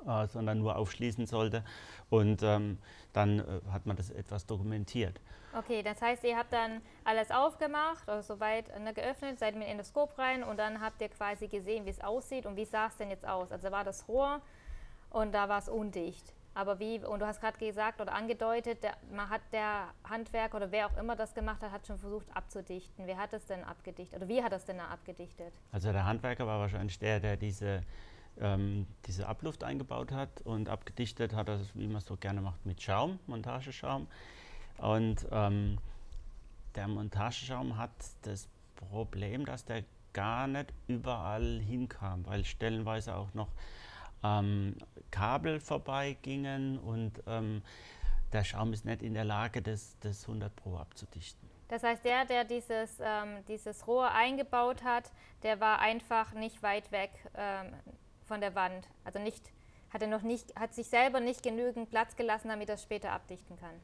äh, 0.07 0.27
sondern 0.27 0.59
nur 0.59 0.77
aufschließen 0.77 1.27
sollte. 1.27 1.65
Und 2.11 2.43
ähm, 2.43 2.79
dann 3.13 3.41
äh, 3.41 3.61
hat 3.73 3.87
man 3.87 3.97
das 3.97 4.11
etwas 4.11 4.47
dokumentiert. 4.47 5.21
Okay, 5.57 5.83
das 5.83 6.03
heißt, 6.03 6.25
ihr 6.25 6.37
habt 6.37 6.53
dann 6.53 6.81
alles 7.05 7.31
aufgemacht, 7.31 8.09
also 8.09 8.35
soweit 8.35 8.69
ne, 8.81 8.93
geöffnet, 8.93 9.39
seid 9.39 9.55
mit 9.55 9.69
Endoskop 9.69 10.19
rein 10.19 10.43
und 10.43 10.59
dann 10.59 10.81
habt 10.81 11.01
ihr 11.01 11.09
quasi 11.09 11.47
gesehen, 11.47 11.87
wie 11.87 11.91
es 11.91 12.01
aussieht 12.01 12.45
und 12.45 12.57
wie 12.57 12.65
sah 12.65 12.89
es 12.89 12.97
denn 12.97 13.11
jetzt 13.11 13.27
aus? 13.27 13.53
Also 13.53 13.71
war 13.71 13.85
das 13.85 14.09
Rohr 14.09 14.41
und 15.11 15.33
da 15.33 15.49
war 15.49 15.59
es 15.59 15.69
undicht. 15.69 16.33
Aber 16.55 16.79
wie, 16.79 16.99
und 17.01 17.21
du 17.21 17.27
hast 17.27 17.41
gerade 17.41 17.59
gesagt 17.59 18.01
oder 18.01 18.15
angedeutet, 18.15 18.83
der, 18.83 18.97
man 19.11 19.29
hat 19.29 19.41
der 19.53 19.89
Handwerker 20.09 20.57
oder 20.57 20.71
wer 20.71 20.87
auch 20.87 20.97
immer 20.97 21.17
das 21.17 21.35
gemacht 21.35 21.63
hat, 21.63 21.73
hat 21.73 21.87
schon 21.87 21.99
versucht 21.99 22.27
abzudichten. 22.35 23.07
Wer 23.07 23.19
hat 23.19 23.33
es 23.33 23.45
denn 23.47 23.65
abgedichtet 23.65 24.19
oder 24.19 24.29
wie 24.29 24.43
hat 24.43 24.53
es 24.53 24.65
denn 24.65 24.79
abgedichtet? 24.79 25.53
Also 25.73 25.93
der 25.93 26.05
Handwerker 26.05 26.47
war 26.47 26.61
wahrscheinlich 26.61 26.99
der, 26.99 27.19
der 27.19 27.37
diese 27.37 27.83
ähm, 28.41 28.87
diese 29.07 29.29
Abluft 29.29 29.65
eingebaut 29.65 30.13
hat 30.13 30.41
und 30.43 30.69
abgedichtet 30.69 31.35
hat 31.35 31.49
er, 31.49 31.61
wie 31.75 31.87
man 31.87 31.97
es 31.97 32.07
so 32.07 32.17
gerne 32.17 32.41
macht, 32.41 32.65
mit 32.67 32.83
Schaum, 32.83 33.19
Montageschaum. 33.27 34.09
Und 34.79 35.27
ähm, 35.31 35.79
der 36.75 36.89
Montageschaum 36.89 37.77
hat 37.79 37.93
das 38.23 38.49
Problem, 38.75 39.45
dass 39.45 39.65
der 39.65 39.85
gar 40.13 40.47
nicht 40.47 40.73
überall 40.87 41.61
hinkam, 41.61 42.27
weil 42.27 42.45
stellenweise 42.45 43.15
auch 43.15 43.33
noch 43.35 43.49
ähm, 44.25 44.77
Kabel 45.11 45.61
vorbeigingen 45.61 46.79
und 46.79 47.23
ähm, 47.27 47.63
der 48.33 48.43
Schaum 48.43 48.73
ist 48.73 48.85
nicht 48.85 49.03
in 49.03 49.15
der 49.15 49.25
Lage, 49.25 49.63
das, 49.63 49.97
das 50.01 50.23
100 50.23 50.55
Pro 50.57 50.77
abzudichten. 50.77 51.49
Das 51.69 51.83
heißt, 51.83 52.05
der, 52.05 52.25
der 52.25 52.45
dieses, 52.45 52.99
ähm, 53.01 53.45
dieses 53.47 53.87
Rohr 53.87 54.11
eingebaut 54.11 54.83
hat, 54.83 55.11
der 55.43 55.61
war 55.61 55.79
einfach 55.79 56.33
nicht 56.33 56.63
weit 56.63 56.91
weg, 56.91 57.11
ähm, 57.37 57.73
von 58.27 58.41
der 58.41 58.55
Wand. 58.55 58.89
Also 59.05 59.19
nicht, 59.19 59.53
hat 59.91 60.03
er 60.03 60.09
noch 60.09 60.23
nicht, 60.23 60.55
hat 60.57 60.75
sich 60.75 60.89
selber 60.89 61.21
nicht 61.21 61.43
genügend 61.43 61.91
Platz 61.91 62.17
gelassen, 62.17 62.49
damit 62.49 62.69
er 62.69 62.75
es 62.75 62.83
später 62.83 63.13
abdichten 63.13 63.57
kann. 63.57 63.75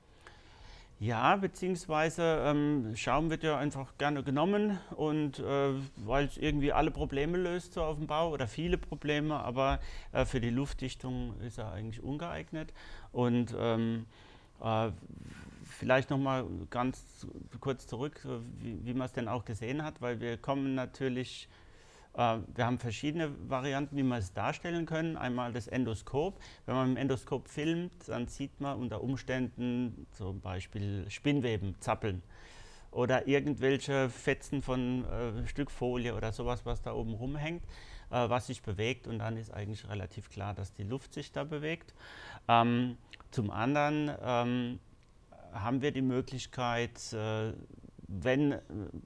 Ja, 1.03 1.37
beziehungsweise 1.37 2.43
ähm, 2.45 2.95
Schaum 2.95 3.31
wird 3.31 3.43
ja 3.43 3.57
einfach 3.57 3.97
gerne 3.97 4.23
genommen 4.23 4.79
und 4.97 5.39
äh, 5.39 5.73
weil 5.97 6.27
es 6.27 6.37
irgendwie 6.37 6.75
alle 6.75 6.91
Probleme 6.91 7.39
löst 7.39 7.73
so 7.73 7.83
auf 7.83 7.97
dem 7.97 8.07
Bau 8.07 8.31
oder 8.31 8.47
viele 8.47 8.77
Probleme, 8.77 9.41
aber 9.41 9.81
äh, 10.13 10.27
für 10.27 10.43
die 10.43 10.51
Luftdichtung 10.51 11.41
ist 11.41 11.57
er 11.57 11.73
eigentlich 11.73 12.03
ungeeignet. 12.03 12.75
Und 13.13 13.57
ähm, 13.59 14.05
äh, 14.63 14.91
vielleicht 15.65 16.11
nochmal 16.11 16.45
ganz 16.69 17.27
kurz 17.61 17.87
zurück, 17.87 18.21
wie, 18.59 18.85
wie 18.85 18.93
man 18.93 19.07
es 19.07 19.15
denn 19.15 19.27
auch 19.27 19.47
gesehen 19.47 19.83
hat, 19.83 20.03
weil 20.03 20.21
wir 20.21 20.37
kommen 20.37 20.75
natürlich 20.75 21.49
wir 22.13 22.67
haben 22.67 22.79
verschiedene 22.79 23.31
Varianten, 23.49 23.97
wie 23.97 24.03
wir 24.03 24.19
es 24.19 24.33
darstellen 24.33 24.85
können. 24.85 25.17
Einmal 25.17 25.53
das 25.53 25.69
Endoskop. 25.69 26.41
Wenn 26.67 26.75
man 26.75 26.89
dem 26.89 26.97
Endoskop 26.97 27.49
filmt, 27.49 27.93
dann 28.09 28.27
sieht 28.27 28.61
man 28.61 28.79
unter 28.79 29.03
Umständen 29.03 30.07
zum 30.11 30.41
Beispiel 30.41 31.09
Spinnweben 31.09 31.77
zappeln 31.81 32.23
oder 32.91 33.29
irgendwelche 33.29 34.09
Fetzen 34.09 34.63
von 34.63 35.05
äh, 35.05 35.47
Stück 35.47 35.71
Folie 35.71 36.15
oder 36.15 36.33
sowas, 36.33 36.67
was 36.67 36.83
da 36.83 36.93
oben 36.93 37.15
rumhängt, 37.15 37.63
äh, 38.11 38.29
was 38.29 38.49
sich 38.49 38.63
bewegt. 38.63 39.07
Und 39.07 39.21
dann 39.21 39.37
ist 39.37 39.53
eigentlich 39.53 39.89
relativ 39.89 40.31
klar, 40.31 40.55
dass 40.55 40.73
die 40.73 40.83
Luft 40.83 41.15
sich 41.15 41.33
da 41.33 41.45
bewegt. 41.45 41.95
Ähm, 42.49 42.97
zum 43.31 43.51
anderen 43.51 44.11
ähm, 44.23 44.81
haben 45.53 45.83
wir 45.83 45.93
die 45.93 46.03
Möglichkeit, 46.03 47.13
äh, 47.13 47.53
wenn 48.09 48.53
äh, 48.53 48.59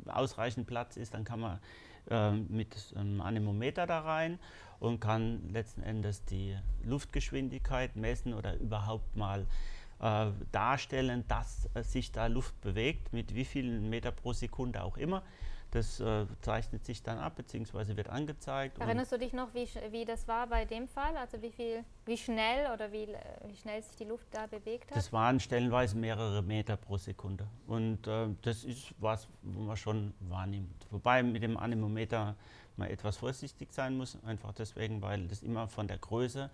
ausreichend 0.06 0.66
Platz 0.66 0.96
ist, 0.96 1.12
dann 1.12 1.24
kann 1.24 1.40
man 1.40 1.58
äh, 2.10 2.32
mit 2.32 2.94
einem 2.96 3.20
Anemometer 3.20 3.86
da 3.86 4.00
rein 4.00 4.38
und 4.80 5.00
kann 5.00 5.48
letzten 5.52 5.82
Endes 5.82 6.24
die 6.24 6.56
Luftgeschwindigkeit 6.84 7.96
messen 7.96 8.34
oder 8.34 8.56
überhaupt 8.58 9.16
mal 9.16 9.46
äh, 10.00 10.26
darstellen, 10.52 11.24
dass 11.28 11.68
äh, 11.74 11.82
sich 11.82 12.12
da 12.12 12.26
Luft 12.26 12.60
bewegt, 12.60 13.12
mit 13.12 13.34
wie 13.34 13.44
vielen 13.44 13.88
Meter 13.88 14.10
pro 14.10 14.32
Sekunde 14.32 14.82
auch 14.82 14.96
immer. 14.96 15.22
Das 15.74 15.98
äh, 15.98 16.26
zeichnet 16.40 16.84
sich 16.84 17.02
dann 17.02 17.18
ab 17.18 17.34
bzw. 17.34 17.96
wird 17.96 18.08
angezeigt. 18.08 18.78
Erinnerst 18.78 19.10
du 19.10 19.18
dich 19.18 19.32
noch, 19.32 19.52
wie, 19.54 19.68
wie 19.90 20.04
das 20.04 20.28
war 20.28 20.46
bei 20.46 20.64
dem 20.64 20.86
Fall? 20.86 21.16
Also 21.16 21.42
wie, 21.42 21.50
viel, 21.50 21.84
wie 22.06 22.16
schnell 22.16 22.72
oder 22.72 22.92
wie, 22.92 23.08
wie 23.48 23.56
schnell 23.56 23.82
sich 23.82 23.96
die 23.96 24.04
Luft 24.04 24.28
da 24.30 24.46
bewegt 24.46 24.92
hat? 24.92 24.96
Das 24.96 25.12
waren 25.12 25.40
stellenweise 25.40 25.96
mehrere 25.96 26.42
Meter 26.42 26.76
pro 26.76 26.96
Sekunde. 26.96 27.48
Und 27.66 28.06
äh, 28.06 28.28
das 28.42 28.62
ist 28.62 28.94
was, 29.00 29.26
wo 29.42 29.62
man 29.62 29.76
schon 29.76 30.14
wahrnimmt. 30.20 30.86
Wobei 30.92 31.24
mit 31.24 31.42
dem 31.42 31.56
Anemometer 31.56 32.36
man 32.76 32.88
etwas 32.88 33.16
vorsichtig 33.16 33.72
sein 33.72 33.96
muss, 33.96 34.16
einfach 34.24 34.52
deswegen, 34.52 35.02
weil 35.02 35.26
das 35.26 35.42
immer 35.42 35.66
von 35.66 35.88
der 35.88 35.98
Größe 35.98 36.50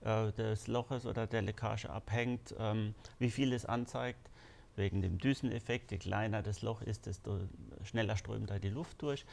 äh, 0.00 0.32
des 0.32 0.66
Loches 0.66 1.06
oder 1.06 1.28
der 1.28 1.42
Leckage 1.42 1.88
abhängt, 1.88 2.52
ähm, 2.58 2.96
wie 3.20 3.30
viel 3.30 3.52
es 3.52 3.64
anzeigt 3.64 4.28
wegen 4.76 5.02
dem 5.02 5.18
Düseneffekt. 5.18 5.90
Je 5.90 5.98
kleiner 5.98 6.42
das 6.42 6.62
Loch 6.62 6.82
ist, 6.82 7.06
desto 7.06 7.40
schneller 7.84 8.16
strömt 8.16 8.50
da 8.50 8.58
die 8.58 8.68
Luft 8.68 9.02
durch. 9.02 9.24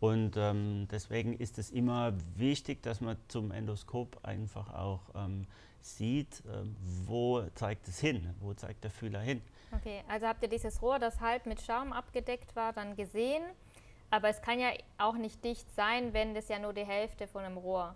Und 0.00 0.36
ähm, 0.36 0.88
deswegen 0.90 1.34
ist 1.34 1.58
es 1.58 1.70
immer 1.70 2.12
wichtig, 2.36 2.82
dass 2.82 3.00
man 3.00 3.16
zum 3.28 3.50
Endoskop 3.50 4.24
einfach 4.24 4.72
auch 4.72 5.00
ähm, 5.14 5.46
sieht, 5.80 6.40
äh, 6.46 6.64
wo 7.06 7.42
zeigt 7.54 7.88
es 7.88 8.00
hin, 8.00 8.34
wo 8.40 8.54
zeigt 8.54 8.84
der 8.84 8.90
Fühler 8.90 9.20
hin. 9.20 9.42
Okay, 9.72 10.02
also 10.08 10.26
habt 10.26 10.42
ihr 10.42 10.48
dieses 10.48 10.82
Rohr, 10.82 10.98
das 10.98 11.20
halt 11.20 11.46
mit 11.46 11.60
Schaum 11.62 11.92
abgedeckt 11.92 12.54
war, 12.56 12.72
dann 12.72 12.96
gesehen. 12.96 13.42
Aber 14.10 14.28
es 14.28 14.42
kann 14.42 14.60
ja 14.60 14.70
auch 14.98 15.16
nicht 15.16 15.42
dicht 15.42 15.72
sein, 15.74 16.12
wenn 16.12 16.34
das 16.34 16.48
ja 16.48 16.58
nur 16.58 16.74
die 16.74 16.84
Hälfte 16.84 17.26
von 17.26 17.44
einem 17.44 17.56
Rohr 17.56 17.94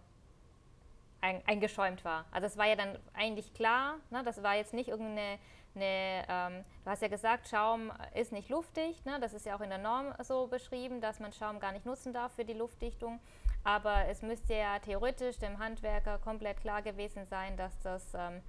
eingeschäumt 1.21 2.05
war. 2.05 2.25
Also 2.31 2.47
es 2.47 2.57
war 2.57 2.67
ja 2.67 2.77
dann 2.77 2.99
eigentlich 3.15 3.53
klar, 3.53 3.97
ne, 4.11 4.23
das 4.25 4.43
war 4.43 4.55
jetzt 4.55 4.73
nicht 4.73 4.89
irgendeine 4.89 5.39
eine, 5.77 6.25
ähm, 6.29 6.65
du 6.85 6.91
hast 6.91 7.03
ja 7.03 7.09
gesagt, 7.09 7.49
Schaum 7.49 7.93
ist 8.15 8.33
nicht 8.33 8.49
luftdicht. 8.49 9.05
Ne? 9.07 9.19
Das 9.21 9.33
ist 9.33 9.47
ja 9.47 9.57
auch 9.57 9.61
in 9.61 9.71
der 9.71 9.79
Norm 9.79 10.13
so 10.23 10.47
beschrieben, 10.47 11.01
dass 11.01 11.21
man 11.21 11.33
Schaum 11.33 11.61
gar 11.61 11.73
nicht 11.73 11.87
nutzen 11.87 12.13
darf 12.13 12.33
für 12.35 12.45
die 12.45 12.55
Luftdichtung. 12.55 13.21
Aber 13.65 14.07
es 14.07 14.23
müsste 14.23 14.55
ja 14.55 14.79
theoretisch 14.79 15.39
dem 15.39 15.59
Handwerker 15.59 16.19
komplett 16.19 16.61
klar 16.61 16.83
gewesen 16.83 17.27
sein, 17.27 17.57
dass 17.57 17.79
das 17.81 18.15
ähm, 18.15 18.41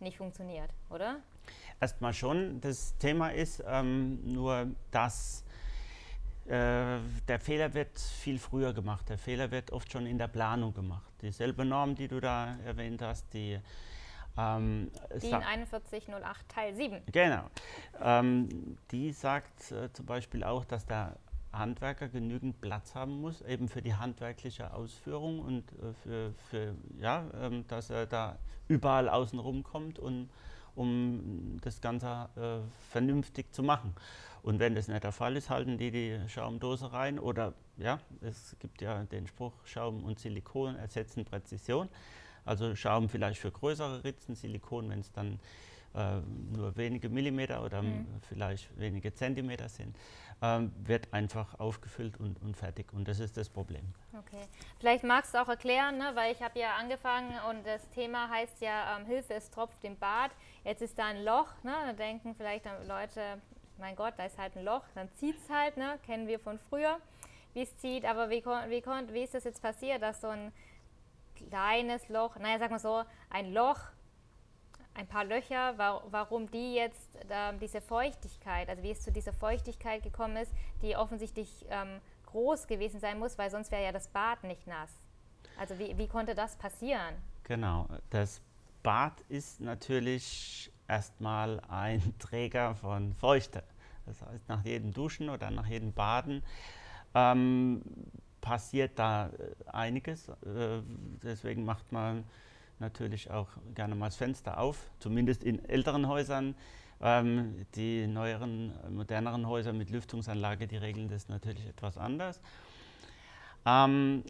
nicht 0.00 0.18
funktioniert, 0.18 0.70
oder? 0.90 1.20
Erstmal 1.80 2.12
schon. 2.12 2.60
Das 2.60 2.96
Thema 2.98 3.30
ist 3.30 3.62
ähm, 3.66 4.20
nur, 4.32 4.68
dass 4.90 5.44
äh, 6.46 6.98
der 7.28 7.40
Fehler 7.40 7.72
wird 7.74 7.98
viel 7.98 8.38
früher 8.38 8.72
gemacht. 8.72 9.08
Der 9.08 9.18
Fehler 9.18 9.50
wird 9.50 9.72
oft 9.72 9.90
schon 9.90 10.06
in 10.06 10.18
der 10.18 10.28
Planung 10.28 10.74
gemacht. 10.74 11.12
Dieselbe 11.22 11.64
Norm, 11.64 11.94
die 11.94 12.08
du 12.08 12.20
da 12.20 12.56
erwähnt 12.64 13.00
hast, 13.00 13.32
die 13.32 13.58
ähm, 14.36 14.90
DIN 15.12 15.66
4108 15.66 16.48
Teil 16.48 16.74
7. 16.74 17.02
Genau. 17.12 17.44
Ähm, 18.00 18.76
die 18.90 19.12
sagt 19.12 19.72
äh, 19.72 19.92
zum 19.92 20.06
Beispiel 20.06 20.44
auch, 20.44 20.64
dass 20.64 20.86
der 20.86 21.16
Handwerker 21.52 22.08
genügend 22.08 22.60
Platz 22.60 22.94
haben 22.94 23.20
muss, 23.20 23.40
eben 23.42 23.68
für 23.68 23.82
die 23.82 23.94
handwerkliche 23.94 24.74
Ausführung 24.74 25.40
und 25.40 25.72
äh, 25.72 25.92
für, 26.02 26.34
für, 26.50 26.74
ja, 26.98 27.24
ähm, 27.40 27.64
dass 27.68 27.90
er 27.90 28.06
da 28.06 28.38
überall 28.68 29.08
außen 29.08 29.38
rumkommt 29.38 29.98
und 29.98 30.28
um 30.74 31.58
das 31.62 31.80
Ganze 31.80 32.28
äh, 32.36 32.90
vernünftig 32.90 33.52
zu 33.52 33.62
machen. 33.62 33.94
Und 34.42 34.58
wenn 34.58 34.74
das 34.74 34.88
nicht 34.88 35.04
der 35.04 35.12
Fall 35.12 35.36
ist, 35.36 35.48
halten 35.48 35.78
die 35.78 35.90
die 35.90 36.20
Schaumdose 36.28 36.92
rein 36.92 37.18
oder 37.18 37.54
ja, 37.76 37.98
es 38.20 38.56
gibt 38.58 38.82
ja 38.82 39.04
den 39.04 39.26
Spruch, 39.26 39.52
Schaum 39.64 40.04
und 40.04 40.18
Silikon 40.18 40.76
ersetzen 40.76 41.24
Präzision. 41.24 41.88
Also 42.44 42.74
Schaum 42.76 43.08
vielleicht 43.08 43.40
für 43.40 43.50
größere 43.50 44.04
Ritzen, 44.04 44.34
Silikon, 44.34 44.90
wenn 44.90 45.00
es 45.00 45.12
dann 45.12 45.38
äh, 45.94 46.20
nur 46.56 46.76
wenige 46.76 47.08
Millimeter 47.08 47.64
oder 47.64 47.82
mhm. 47.82 48.06
vielleicht 48.28 48.76
wenige 48.78 49.14
Zentimeter 49.14 49.68
sind, 49.68 49.96
ähm, 50.42 50.72
wird 50.82 51.12
einfach 51.12 51.58
aufgefüllt 51.60 52.18
und, 52.18 52.42
und, 52.42 52.56
fertig. 52.56 52.92
Und 52.92 53.06
das 53.06 53.20
ist 53.20 53.36
das 53.36 53.48
Problem. 53.48 53.84
Okay. 54.12 54.42
Vielleicht 54.80 55.04
magst 55.04 55.34
du 55.34 55.40
auch 55.40 55.48
erklären, 55.48 55.98
ne, 55.98 56.10
weil 56.14 56.32
ich 56.32 56.42
habe 56.42 56.58
ja 56.58 56.74
angefangen 56.76 57.32
und 57.48 57.64
das 57.64 57.88
Thema 57.90 58.28
heißt 58.28 58.60
ja 58.60 58.98
ähm, 58.98 59.06
Hilfe, 59.06 59.34
es 59.34 59.50
tropft 59.50 59.84
im 59.84 59.96
Bad. 59.96 60.32
Jetzt 60.64 60.82
ist 60.82 60.98
da 60.98 61.06
ein 61.06 61.24
Loch. 61.24 61.48
Ne, 61.62 61.72
da 61.86 61.92
denken 61.92 62.34
vielleicht 62.34 62.64
Leute, 62.88 63.40
mein 63.78 63.94
Gott, 63.94 64.14
da 64.16 64.24
ist 64.24 64.36
halt 64.36 64.56
ein 64.56 64.64
Loch, 64.64 64.82
dann 64.94 65.08
zieht 65.14 65.36
es 65.38 65.48
halt. 65.48 65.76
Ne, 65.76 65.98
kennen 66.04 66.26
wir 66.26 66.40
von 66.40 66.58
früher, 66.58 66.98
wie 67.52 67.62
es 67.62 67.76
zieht. 67.78 68.04
Aber 68.04 68.30
wie, 68.30 68.44
wie, 68.44 68.84
wie 69.12 69.22
ist 69.22 69.34
das 69.34 69.44
jetzt 69.44 69.62
passiert, 69.62 70.02
dass 70.02 70.20
so 70.20 70.28
ein 70.28 70.52
kleines 71.34 72.08
Loch, 72.08 72.36
naja, 72.36 72.58
sag 72.58 72.70
mal 72.70 72.78
so, 72.78 73.02
ein 73.30 73.52
Loch 73.52 73.80
ein 74.94 75.06
paar 75.06 75.24
Löcher, 75.24 75.76
wa 75.76 76.02
warum 76.10 76.50
die 76.50 76.74
jetzt 76.74 77.16
äh, 77.28 77.52
diese 77.60 77.80
Feuchtigkeit, 77.80 78.68
also 78.68 78.82
wie 78.82 78.92
es 78.92 79.02
zu 79.02 79.10
dieser 79.10 79.32
Feuchtigkeit 79.32 80.02
gekommen 80.02 80.36
ist, 80.36 80.52
die 80.82 80.96
offensichtlich 80.96 81.66
ähm, 81.68 82.00
groß 82.26 82.66
gewesen 82.66 83.00
sein 83.00 83.18
muss, 83.18 83.36
weil 83.36 83.50
sonst 83.50 83.70
wäre 83.70 83.82
ja 83.82 83.92
das 83.92 84.08
Bad 84.08 84.44
nicht 84.44 84.66
nass. 84.66 84.90
Also 85.58 85.78
wie, 85.78 85.96
wie 85.98 86.08
konnte 86.08 86.34
das 86.34 86.56
passieren? 86.56 87.14
Genau, 87.42 87.88
das 88.10 88.40
Bad 88.82 89.20
ist 89.28 89.60
natürlich 89.60 90.70
erstmal 90.88 91.60
ein 91.68 92.14
Träger 92.18 92.74
von 92.76 93.14
Feuchte. 93.14 93.64
Das 94.06 94.20
heißt, 94.22 94.48
nach 94.48 94.64
jedem 94.64 94.92
Duschen 94.92 95.28
oder 95.28 95.50
nach 95.50 95.66
jedem 95.66 95.92
Baden 95.92 96.42
ähm, 97.14 97.82
passiert 98.44 98.98
da 98.98 99.28
äh, 99.28 99.70
einiges. 99.72 100.28
Äh, 100.28 100.82
deswegen 101.22 101.64
macht 101.64 101.90
man 101.92 102.24
natürlich 102.78 103.30
auch 103.30 103.48
gerne 103.74 103.94
mal 103.94 104.06
das 104.06 104.16
Fenster 104.16 104.58
auf, 104.58 104.90
zumindest 104.98 105.42
in 105.42 105.64
älteren 105.64 106.06
Häusern. 106.06 106.54
Ähm, 107.00 107.66
die 107.74 108.06
neueren, 108.06 108.72
moderneren 108.94 109.48
Häuser 109.48 109.72
mit 109.72 109.90
Lüftungsanlage, 109.90 110.66
die 110.66 110.76
regeln 110.76 111.08
das 111.08 111.28
natürlich 111.28 111.66
etwas 111.66 111.96
anders. 111.96 112.40
Ähm, 113.64 114.24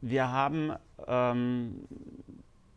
wir 0.00 0.30
haben, 0.30 0.72
ähm, 1.06 1.88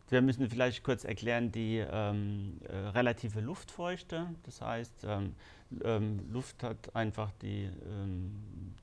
wir 0.09 0.21
müssen 0.21 0.49
vielleicht 0.49 0.83
kurz 0.83 1.03
erklären, 1.03 1.51
die 1.51 1.77
ähm, 1.77 2.59
äh, 2.67 2.75
relative 2.75 3.41
Luftfeuchte. 3.41 4.27
Das 4.43 4.61
heißt, 4.61 5.05
ähm, 5.05 5.35
ähm, 5.83 6.31
Luft 6.31 6.63
hat 6.63 6.95
einfach 6.95 7.31
die, 7.41 7.69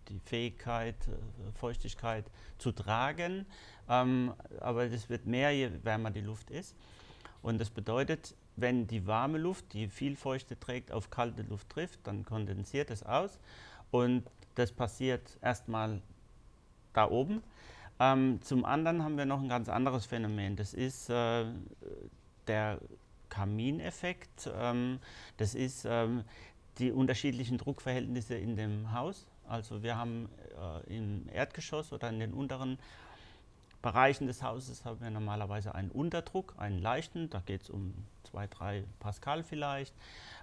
die 0.08 0.20
Fähigkeit, 0.20 0.96
äh, 1.08 1.52
Feuchtigkeit 1.58 2.24
zu 2.58 2.72
tragen. 2.72 3.46
Ähm, 3.88 4.34
aber 4.60 4.88
das 4.88 5.08
wird 5.08 5.26
mehr, 5.26 5.50
je 5.52 5.70
wärmer 5.82 6.10
die 6.10 6.20
Luft 6.20 6.50
ist. 6.50 6.76
Und 7.42 7.58
das 7.58 7.70
bedeutet, 7.70 8.34
wenn 8.56 8.86
die 8.86 9.06
warme 9.06 9.38
Luft, 9.38 9.72
die 9.72 9.88
viel 9.88 10.16
Feuchte 10.16 10.58
trägt, 10.58 10.92
auf 10.92 11.10
kalte 11.10 11.42
Luft 11.42 11.70
trifft, 11.70 12.06
dann 12.06 12.24
kondensiert 12.24 12.90
es 12.90 13.02
aus. 13.02 13.38
Und 13.90 14.24
das 14.54 14.72
passiert 14.72 15.38
erstmal 15.42 16.00
da 16.92 17.10
oben. 17.10 17.42
Ähm, 18.00 18.40
zum 18.42 18.64
anderen 18.64 19.02
haben 19.02 19.16
wir 19.16 19.24
noch 19.24 19.40
ein 19.40 19.48
ganz 19.48 19.68
anderes 19.68 20.06
Phänomen. 20.06 20.56
Das 20.56 20.74
ist 20.74 21.08
äh, 21.10 21.44
der 22.46 22.78
Kamineffekt. 23.28 24.50
Ähm, 24.54 24.98
das 25.36 25.54
ist 25.54 25.84
ähm, 25.88 26.24
die 26.78 26.92
unterschiedlichen 26.92 27.58
Druckverhältnisse 27.58 28.34
in 28.34 28.56
dem 28.56 28.92
Haus. 28.92 29.26
Also 29.48 29.82
wir 29.82 29.96
haben 29.96 30.28
äh, 30.86 30.96
im 30.96 31.28
Erdgeschoss 31.32 31.92
oder 31.92 32.08
in 32.08 32.18
den 32.18 32.32
unteren 32.32 32.78
Bereichen 33.82 34.26
des 34.26 34.42
Hauses 34.42 34.86
haben 34.86 35.00
wir 35.02 35.10
normalerweise 35.10 35.74
einen 35.74 35.90
Unterdruck, 35.90 36.54
einen 36.56 36.78
leichten, 36.78 37.28
da 37.28 37.40
geht 37.40 37.64
es 37.64 37.70
um 37.70 37.92
2, 38.22 38.46
3 38.46 38.84
Pascal 38.98 39.42
vielleicht, 39.42 39.94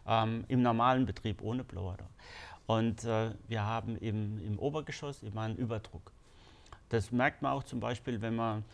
ähm, 0.06 0.46
im 0.48 0.62
normalen 0.62 1.08
Betrieb 1.08 1.42
ohne 1.42 1.64
Blower. 1.64 1.98
Und 2.68 3.04
äh, 3.04 3.32
wir 3.48 3.66
haben 3.66 3.98
im, 3.98 4.40
im 4.46 4.60
Obergeschoss 4.60 5.24
immer 5.24 5.42
einen 5.42 5.58
Überdruck. 5.58 6.12
Das 6.92 7.10
merkt 7.12 7.42
man 7.42 7.54
auch 7.54 7.64
zum 7.64 7.80
Beispiel, 7.80 8.22
wenn 8.22 8.36
man 8.36 8.66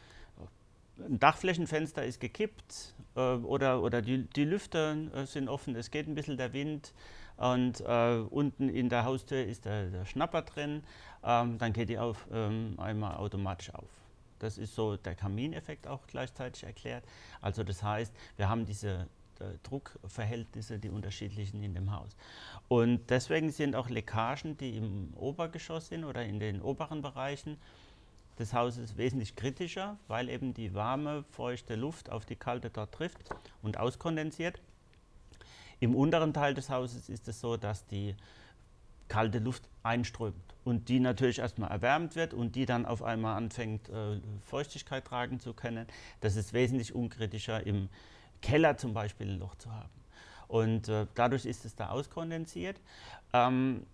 ein 0.97 1.19
Dachflächenfenster 1.19 2.03
ist 2.03 2.19
gekippt 2.19 2.95
äh, 3.15 3.19
oder, 3.19 3.83
oder 3.83 4.01
die, 4.01 4.23
die 4.23 4.43
Lüfter 4.43 4.97
äh, 5.13 5.27
sind 5.27 5.47
offen, 5.47 5.75
es 5.75 5.91
geht 5.91 6.07
ein 6.07 6.15
bisschen 6.15 6.35
der 6.35 6.51
Wind 6.51 6.95
und 7.37 7.79
äh, 7.81 8.23
unten 8.31 8.69
in 8.69 8.89
der 8.89 9.05
Haustür 9.05 9.45
ist 9.45 9.65
der, 9.65 9.91
der 9.91 10.05
Schnapper 10.05 10.41
drin, 10.41 10.83
ähm, 11.23 11.59
dann 11.59 11.73
geht 11.73 11.89
die 11.89 11.99
auf, 11.99 12.27
ähm, 12.31 12.73
einmal 12.79 13.17
automatisch 13.17 13.71
auf. 13.75 13.89
Das 14.39 14.57
ist 14.57 14.73
so 14.73 14.97
der 14.97 15.13
Kamineffekt 15.13 15.85
auch 15.85 16.07
gleichzeitig 16.07 16.63
erklärt. 16.63 17.03
Also 17.39 17.63
das 17.63 17.83
heißt, 17.83 18.11
wir 18.35 18.49
haben 18.49 18.65
diese 18.65 19.07
äh, 19.39 19.45
Druckverhältnisse, 19.61 20.79
die 20.79 20.89
unterschiedlichen 20.89 21.61
in 21.61 21.75
dem 21.75 21.91
Haus. 21.91 22.17
Und 22.67 23.11
deswegen 23.11 23.51
sind 23.51 23.75
auch 23.75 23.89
Leckagen, 23.89 24.57
die 24.57 24.77
im 24.77 25.13
Obergeschoss 25.15 25.89
sind 25.89 26.03
oder 26.03 26.25
in 26.25 26.39
den 26.39 26.63
oberen 26.63 27.03
Bereichen 27.03 27.57
des 28.39 28.53
Hauses 28.53 28.97
wesentlich 28.97 29.35
kritischer, 29.35 29.97
weil 30.07 30.29
eben 30.29 30.53
die 30.53 30.73
warme, 30.73 31.23
feuchte 31.31 31.75
Luft 31.75 32.09
auf 32.09 32.25
die 32.25 32.35
kalte 32.35 32.69
dort 32.69 32.93
trifft 32.93 33.29
und 33.61 33.77
auskondensiert. 33.77 34.61
Im 35.79 35.95
unteren 35.95 36.33
Teil 36.33 36.53
des 36.53 36.69
Hauses 36.69 37.09
ist 37.09 37.27
es 37.27 37.39
so, 37.39 37.57
dass 37.57 37.85
die 37.85 38.15
kalte 39.07 39.39
Luft 39.39 39.69
einströmt 39.83 40.55
und 40.63 40.89
die 40.89 40.99
natürlich 40.99 41.39
erstmal 41.39 41.71
erwärmt 41.71 42.15
wird 42.15 42.33
und 42.33 42.55
die 42.55 42.65
dann 42.65 42.85
auf 42.85 43.03
einmal 43.03 43.37
anfängt, 43.37 43.89
äh, 43.89 44.19
Feuchtigkeit 44.41 45.05
tragen 45.05 45.39
zu 45.39 45.53
können. 45.53 45.87
Das 46.19 46.35
ist 46.35 46.53
wesentlich 46.53 46.93
unkritischer, 46.93 47.65
im 47.65 47.89
Keller 48.41 48.77
zum 48.77 48.93
Beispiel 48.93 49.29
ein 49.29 49.39
Loch 49.39 49.55
zu 49.55 49.71
haben. 49.71 49.89
Und 50.47 50.89
äh, 50.89 51.07
dadurch 51.15 51.45
ist 51.45 51.65
es 51.65 51.75
da 51.75 51.89
auskondensiert. 51.89 52.79
Ähm, 53.33 53.85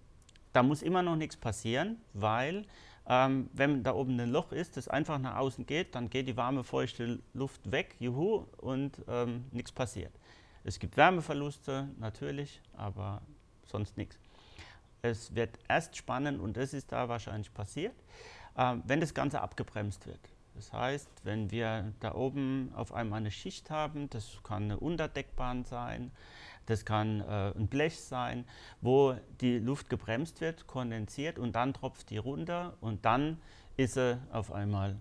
da 0.51 0.63
muss 0.63 0.81
immer 0.81 1.01
noch 1.01 1.15
nichts 1.15 1.35
passieren, 1.35 1.97
weil 2.13 2.65
ähm, 3.07 3.49
wenn 3.53 3.83
da 3.83 3.93
oben 3.93 4.19
ein 4.19 4.29
Loch 4.29 4.51
ist, 4.51 4.77
das 4.77 4.87
einfach 4.87 5.19
nach 5.19 5.35
außen 5.37 5.65
geht, 5.65 5.95
dann 5.95 6.09
geht 6.09 6.27
die 6.27 6.37
warme, 6.37 6.63
feuchte 6.63 7.19
Luft 7.33 7.71
weg, 7.71 7.95
juhu, 7.99 8.45
und 8.57 9.01
ähm, 9.07 9.45
nichts 9.51 9.71
passiert. 9.71 10.13
Es 10.63 10.79
gibt 10.79 10.95
Wärmeverluste, 10.95 11.89
natürlich, 11.99 12.61
aber 12.77 13.21
sonst 13.65 13.97
nichts. 13.97 14.17
Es 15.01 15.35
wird 15.35 15.59
erst 15.67 15.97
spannend, 15.97 16.39
und 16.39 16.55
das 16.55 16.73
ist 16.73 16.91
da 16.91 17.09
wahrscheinlich 17.09 17.53
passiert, 17.53 17.95
äh, 18.55 18.75
wenn 18.85 19.01
das 19.01 19.13
Ganze 19.13 19.41
abgebremst 19.41 20.07
wird. 20.07 20.19
Das 20.55 20.71
heißt, 20.71 21.09
wenn 21.23 21.51
wir 21.51 21.91
da 21.99 22.13
oben 22.13 22.71
auf 22.75 22.93
einmal 22.93 23.19
eine 23.19 23.31
Schicht 23.31 23.69
haben, 23.69 24.09
das 24.09 24.41
kann 24.43 24.63
eine 24.63 24.79
Unterdeckbahn 24.79 25.65
sein, 25.65 26.11
das 26.65 26.85
kann 26.85 27.21
äh, 27.21 27.51
ein 27.57 27.67
Blech 27.67 27.99
sein, 27.99 28.45
wo 28.81 29.15
die 29.41 29.59
Luft 29.59 29.89
gebremst 29.89 30.41
wird, 30.41 30.67
kondensiert 30.67 31.39
und 31.39 31.53
dann 31.53 31.73
tropft 31.73 32.09
die 32.09 32.17
runter 32.17 32.75
und 32.81 33.05
dann 33.05 33.41
ist 33.77 33.95
sie 33.95 34.19
auf 34.31 34.51
einmal 34.51 34.97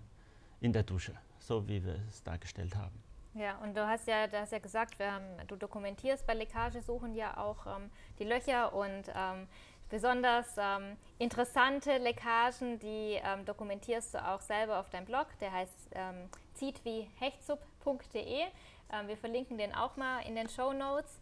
in 0.59 0.73
der 0.73 0.83
Dusche, 0.83 1.13
so 1.39 1.67
wie 1.67 1.83
wir 1.83 1.99
es 2.09 2.23
dargestellt 2.23 2.75
haben. 2.75 3.03
Ja, 3.35 3.57
und 3.63 3.75
du 3.75 3.87
hast 3.87 4.07
ja, 4.07 4.27
du 4.27 4.39
hast 4.39 4.51
ja 4.51 4.59
gesagt, 4.59 4.99
haben, 4.99 5.25
du 5.47 5.55
dokumentierst 5.55 6.25
bei 6.27 6.35
Leckagesuchen 6.35 7.15
ja 7.15 7.35
auch 7.37 7.65
ähm, 7.65 7.89
die 8.19 8.25
Löcher 8.25 8.73
und 8.73 9.03
ähm, 9.15 9.47
besonders 9.89 10.55
ähm, 10.57 10.97
interessante 11.17 11.97
Leckagen, 11.97 12.79
die 12.79 13.19
ähm, 13.23 13.43
dokumentierst 13.45 14.13
du 14.13 14.27
auch 14.27 14.41
selber 14.41 14.79
auf 14.79 14.89
deinem 14.89 15.05
Blog, 15.05 15.27
der 15.39 15.51
heißt 15.51 15.89
ähm, 15.93 16.29
ziehtwiehechtsub.de. 16.53 18.41
Ähm, 18.91 19.07
wir 19.07 19.17
verlinken 19.17 19.57
den 19.57 19.73
auch 19.73 19.95
mal 19.97 20.19
in 20.21 20.35
den 20.35 20.47
Show 20.47 20.71
Notes. 20.71 21.19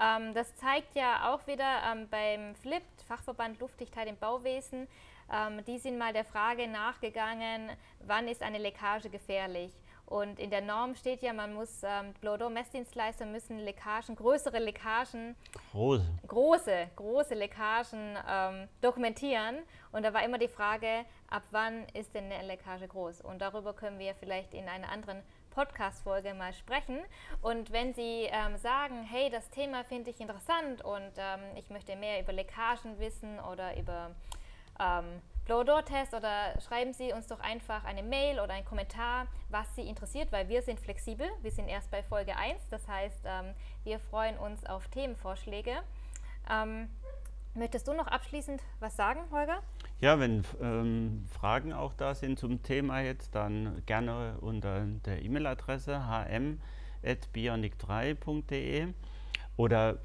Ähm, 0.00 0.34
das 0.34 0.54
zeigt 0.56 0.94
ja 0.94 1.32
auch 1.32 1.46
wieder 1.46 1.82
ähm, 1.92 2.08
beim 2.08 2.54
FLIP, 2.56 2.82
Fachverband 3.06 3.60
Luftdichtheit 3.60 4.08
im 4.08 4.16
Bauwesen, 4.16 4.88
die 5.66 5.78
sind 5.78 5.98
mal 5.98 6.12
der 6.12 6.24
Frage 6.24 6.68
nachgegangen, 6.68 7.70
wann 8.06 8.28
ist 8.28 8.44
eine 8.44 8.58
Leckage 8.58 9.10
gefährlich. 9.10 9.72
Und 10.06 10.38
in 10.38 10.50
der 10.50 10.60
Norm 10.60 10.94
steht 10.94 11.20
ja, 11.22 11.32
man 11.32 11.52
muss, 11.52 11.82
ähm, 11.82 12.14
Blow-Messdienstleister 12.20 13.26
müssen 13.26 13.58
Leckagen, 13.58 14.14
größere 14.14 14.60
Leckagen, 14.60 15.34
große, 15.72 16.06
große, 16.28 16.90
große 16.94 17.34
Leckagen 17.34 18.16
ähm, 18.28 18.68
dokumentieren. 18.80 19.58
Und 19.90 20.04
da 20.04 20.14
war 20.14 20.24
immer 20.24 20.38
die 20.38 20.48
Frage, 20.48 21.04
ab 21.28 21.42
wann 21.50 21.88
ist 21.92 22.14
denn 22.14 22.30
eine 22.30 22.46
Leckage 22.46 22.86
groß? 22.86 23.20
Und 23.20 23.40
darüber 23.40 23.72
können 23.72 23.98
wir 23.98 24.14
vielleicht 24.14 24.54
in 24.54 24.68
einer 24.68 24.90
anderen 24.90 25.22
Podcast-Folge 25.56 26.34
mal 26.34 26.52
sprechen. 26.52 26.98
Und 27.40 27.72
wenn 27.72 27.94
Sie 27.94 28.28
ähm, 28.30 28.58
sagen, 28.58 29.02
hey, 29.02 29.30
das 29.30 29.48
Thema 29.48 29.84
finde 29.84 30.10
ich 30.10 30.20
interessant 30.20 30.84
und 30.84 31.12
ähm, 31.16 31.40
ich 31.56 31.70
möchte 31.70 31.96
mehr 31.96 32.20
über 32.20 32.34
Leckagen 32.34 32.98
wissen 32.98 33.40
oder 33.40 33.74
über 33.78 34.10
ähm, 34.78 35.22
Blow-Door-Test 35.46 36.12
oder 36.12 36.60
schreiben 36.60 36.92
Sie 36.92 37.14
uns 37.14 37.28
doch 37.28 37.40
einfach 37.40 37.84
eine 37.84 38.02
Mail 38.02 38.38
oder 38.38 38.52
einen 38.52 38.66
Kommentar, 38.66 39.28
was 39.48 39.66
Sie 39.74 39.88
interessiert, 39.88 40.30
weil 40.30 40.48
wir 40.50 40.60
sind 40.60 40.78
flexibel. 40.78 41.26
Wir 41.40 41.50
sind 41.50 41.68
erst 41.68 41.90
bei 41.90 42.02
Folge 42.02 42.36
1, 42.36 42.68
das 42.68 42.86
heißt, 42.86 43.22
ähm, 43.24 43.54
wir 43.84 43.98
freuen 43.98 44.36
uns 44.36 44.66
auf 44.66 44.86
Themenvorschläge. 44.88 45.78
Ähm, 46.50 46.90
möchtest 47.56 47.88
du 47.88 47.94
noch 47.94 48.06
abschließend 48.06 48.62
was 48.80 48.94
sagen, 48.96 49.20
Holger? 49.30 49.62
Ja, 50.00 50.20
wenn 50.20 50.44
ähm, 50.60 51.24
Fragen 51.32 51.72
auch 51.72 51.94
da 51.94 52.14
sind 52.14 52.38
zum 52.38 52.62
Thema 52.62 53.00
jetzt, 53.00 53.34
dann 53.34 53.82
gerne 53.86 54.36
unter 54.40 54.84
der 55.04 55.22
E-Mail-Adresse 55.22 56.06
hm.bionic3.de 56.08 58.88
oder 59.56 59.98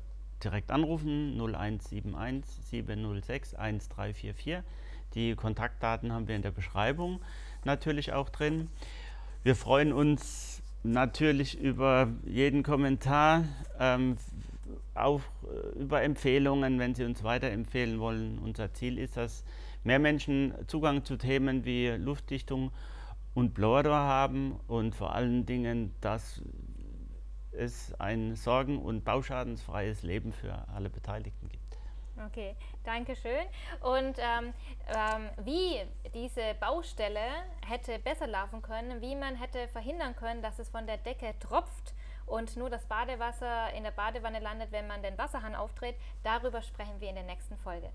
direkt 0.43 0.71
anrufen 0.71 1.33
0171 1.33 2.65
706 2.65 3.53
1344. 3.55 4.63
Die 5.13 5.35
Kontaktdaten 5.35 6.13
haben 6.13 6.27
wir 6.27 6.35
in 6.35 6.41
der 6.41 6.51
Beschreibung 6.51 7.21
natürlich 7.63 8.13
auch 8.13 8.29
drin. 8.29 8.69
Wir 9.43 9.55
freuen 9.55 9.91
uns 9.91 10.61
natürlich 10.83 11.59
über 11.59 12.07
jeden 12.25 12.63
Kommentar, 12.63 13.43
ähm, 13.79 14.17
auch 14.93 15.21
äh, 15.43 15.79
über 15.79 16.01
Empfehlungen, 16.01 16.79
wenn 16.79 16.95
Sie 16.95 17.03
uns 17.03 17.23
weiterempfehlen 17.23 17.99
wollen. 17.99 18.39
Unser 18.39 18.73
Ziel 18.73 18.97
ist, 18.97 19.17
dass 19.17 19.43
mehr 19.83 19.99
Menschen 19.99 20.53
Zugang 20.67 21.03
zu 21.03 21.17
Themen 21.17 21.65
wie 21.65 21.89
Luftdichtung 21.89 22.71
und 23.33 23.53
Blower 23.53 23.93
haben 23.93 24.59
und 24.67 24.95
vor 24.95 25.15
allen 25.15 25.45
Dingen, 25.45 25.93
dass 26.01 26.41
es 27.51 27.93
ein 27.99 28.35
sorgen- 28.35 28.81
und 28.81 29.03
bauschadensfreies 29.03 30.03
Leben 30.03 30.33
für 30.33 30.67
alle 30.69 30.89
Beteiligten 30.89 31.49
gibt. 31.49 31.61
Okay, 32.27 32.55
danke 32.83 33.15
schön. 33.15 33.45
Und 33.81 34.17
ähm, 34.19 34.53
ähm, 34.87 35.29
wie 35.43 35.81
diese 36.13 36.55
Baustelle 36.59 37.19
hätte 37.65 37.97
besser 37.99 38.27
laufen 38.27 38.61
können, 38.61 39.01
wie 39.01 39.15
man 39.15 39.35
hätte 39.35 39.67
verhindern 39.69 40.15
können, 40.15 40.41
dass 40.41 40.59
es 40.59 40.69
von 40.69 40.85
der 40.85 40.97
Decke 40.97 41.33
tropft 41.39 41.93
und 42.31 42.55
nur 42.55 42.69
das 42.69 42.85
Badewasser 42.85 43.73
in 43.73 43.83
der 43.83 43.91
Badewanne 43.91 44.39
landet, 44.39 44.71
wenn 44.71 44.87
man 44.87 45.03
den 45.03 45.17
Wasserhahn 45.17 45.53
aufdreht, 45.53 45.97
darüber 46.23 46.61
sprechen 46.61 46.99
wir 46.99 47.09
in 47.09 47.15
der 47.15 47.25
nächsten 47.25 47.57
Folge. 47.57 47.89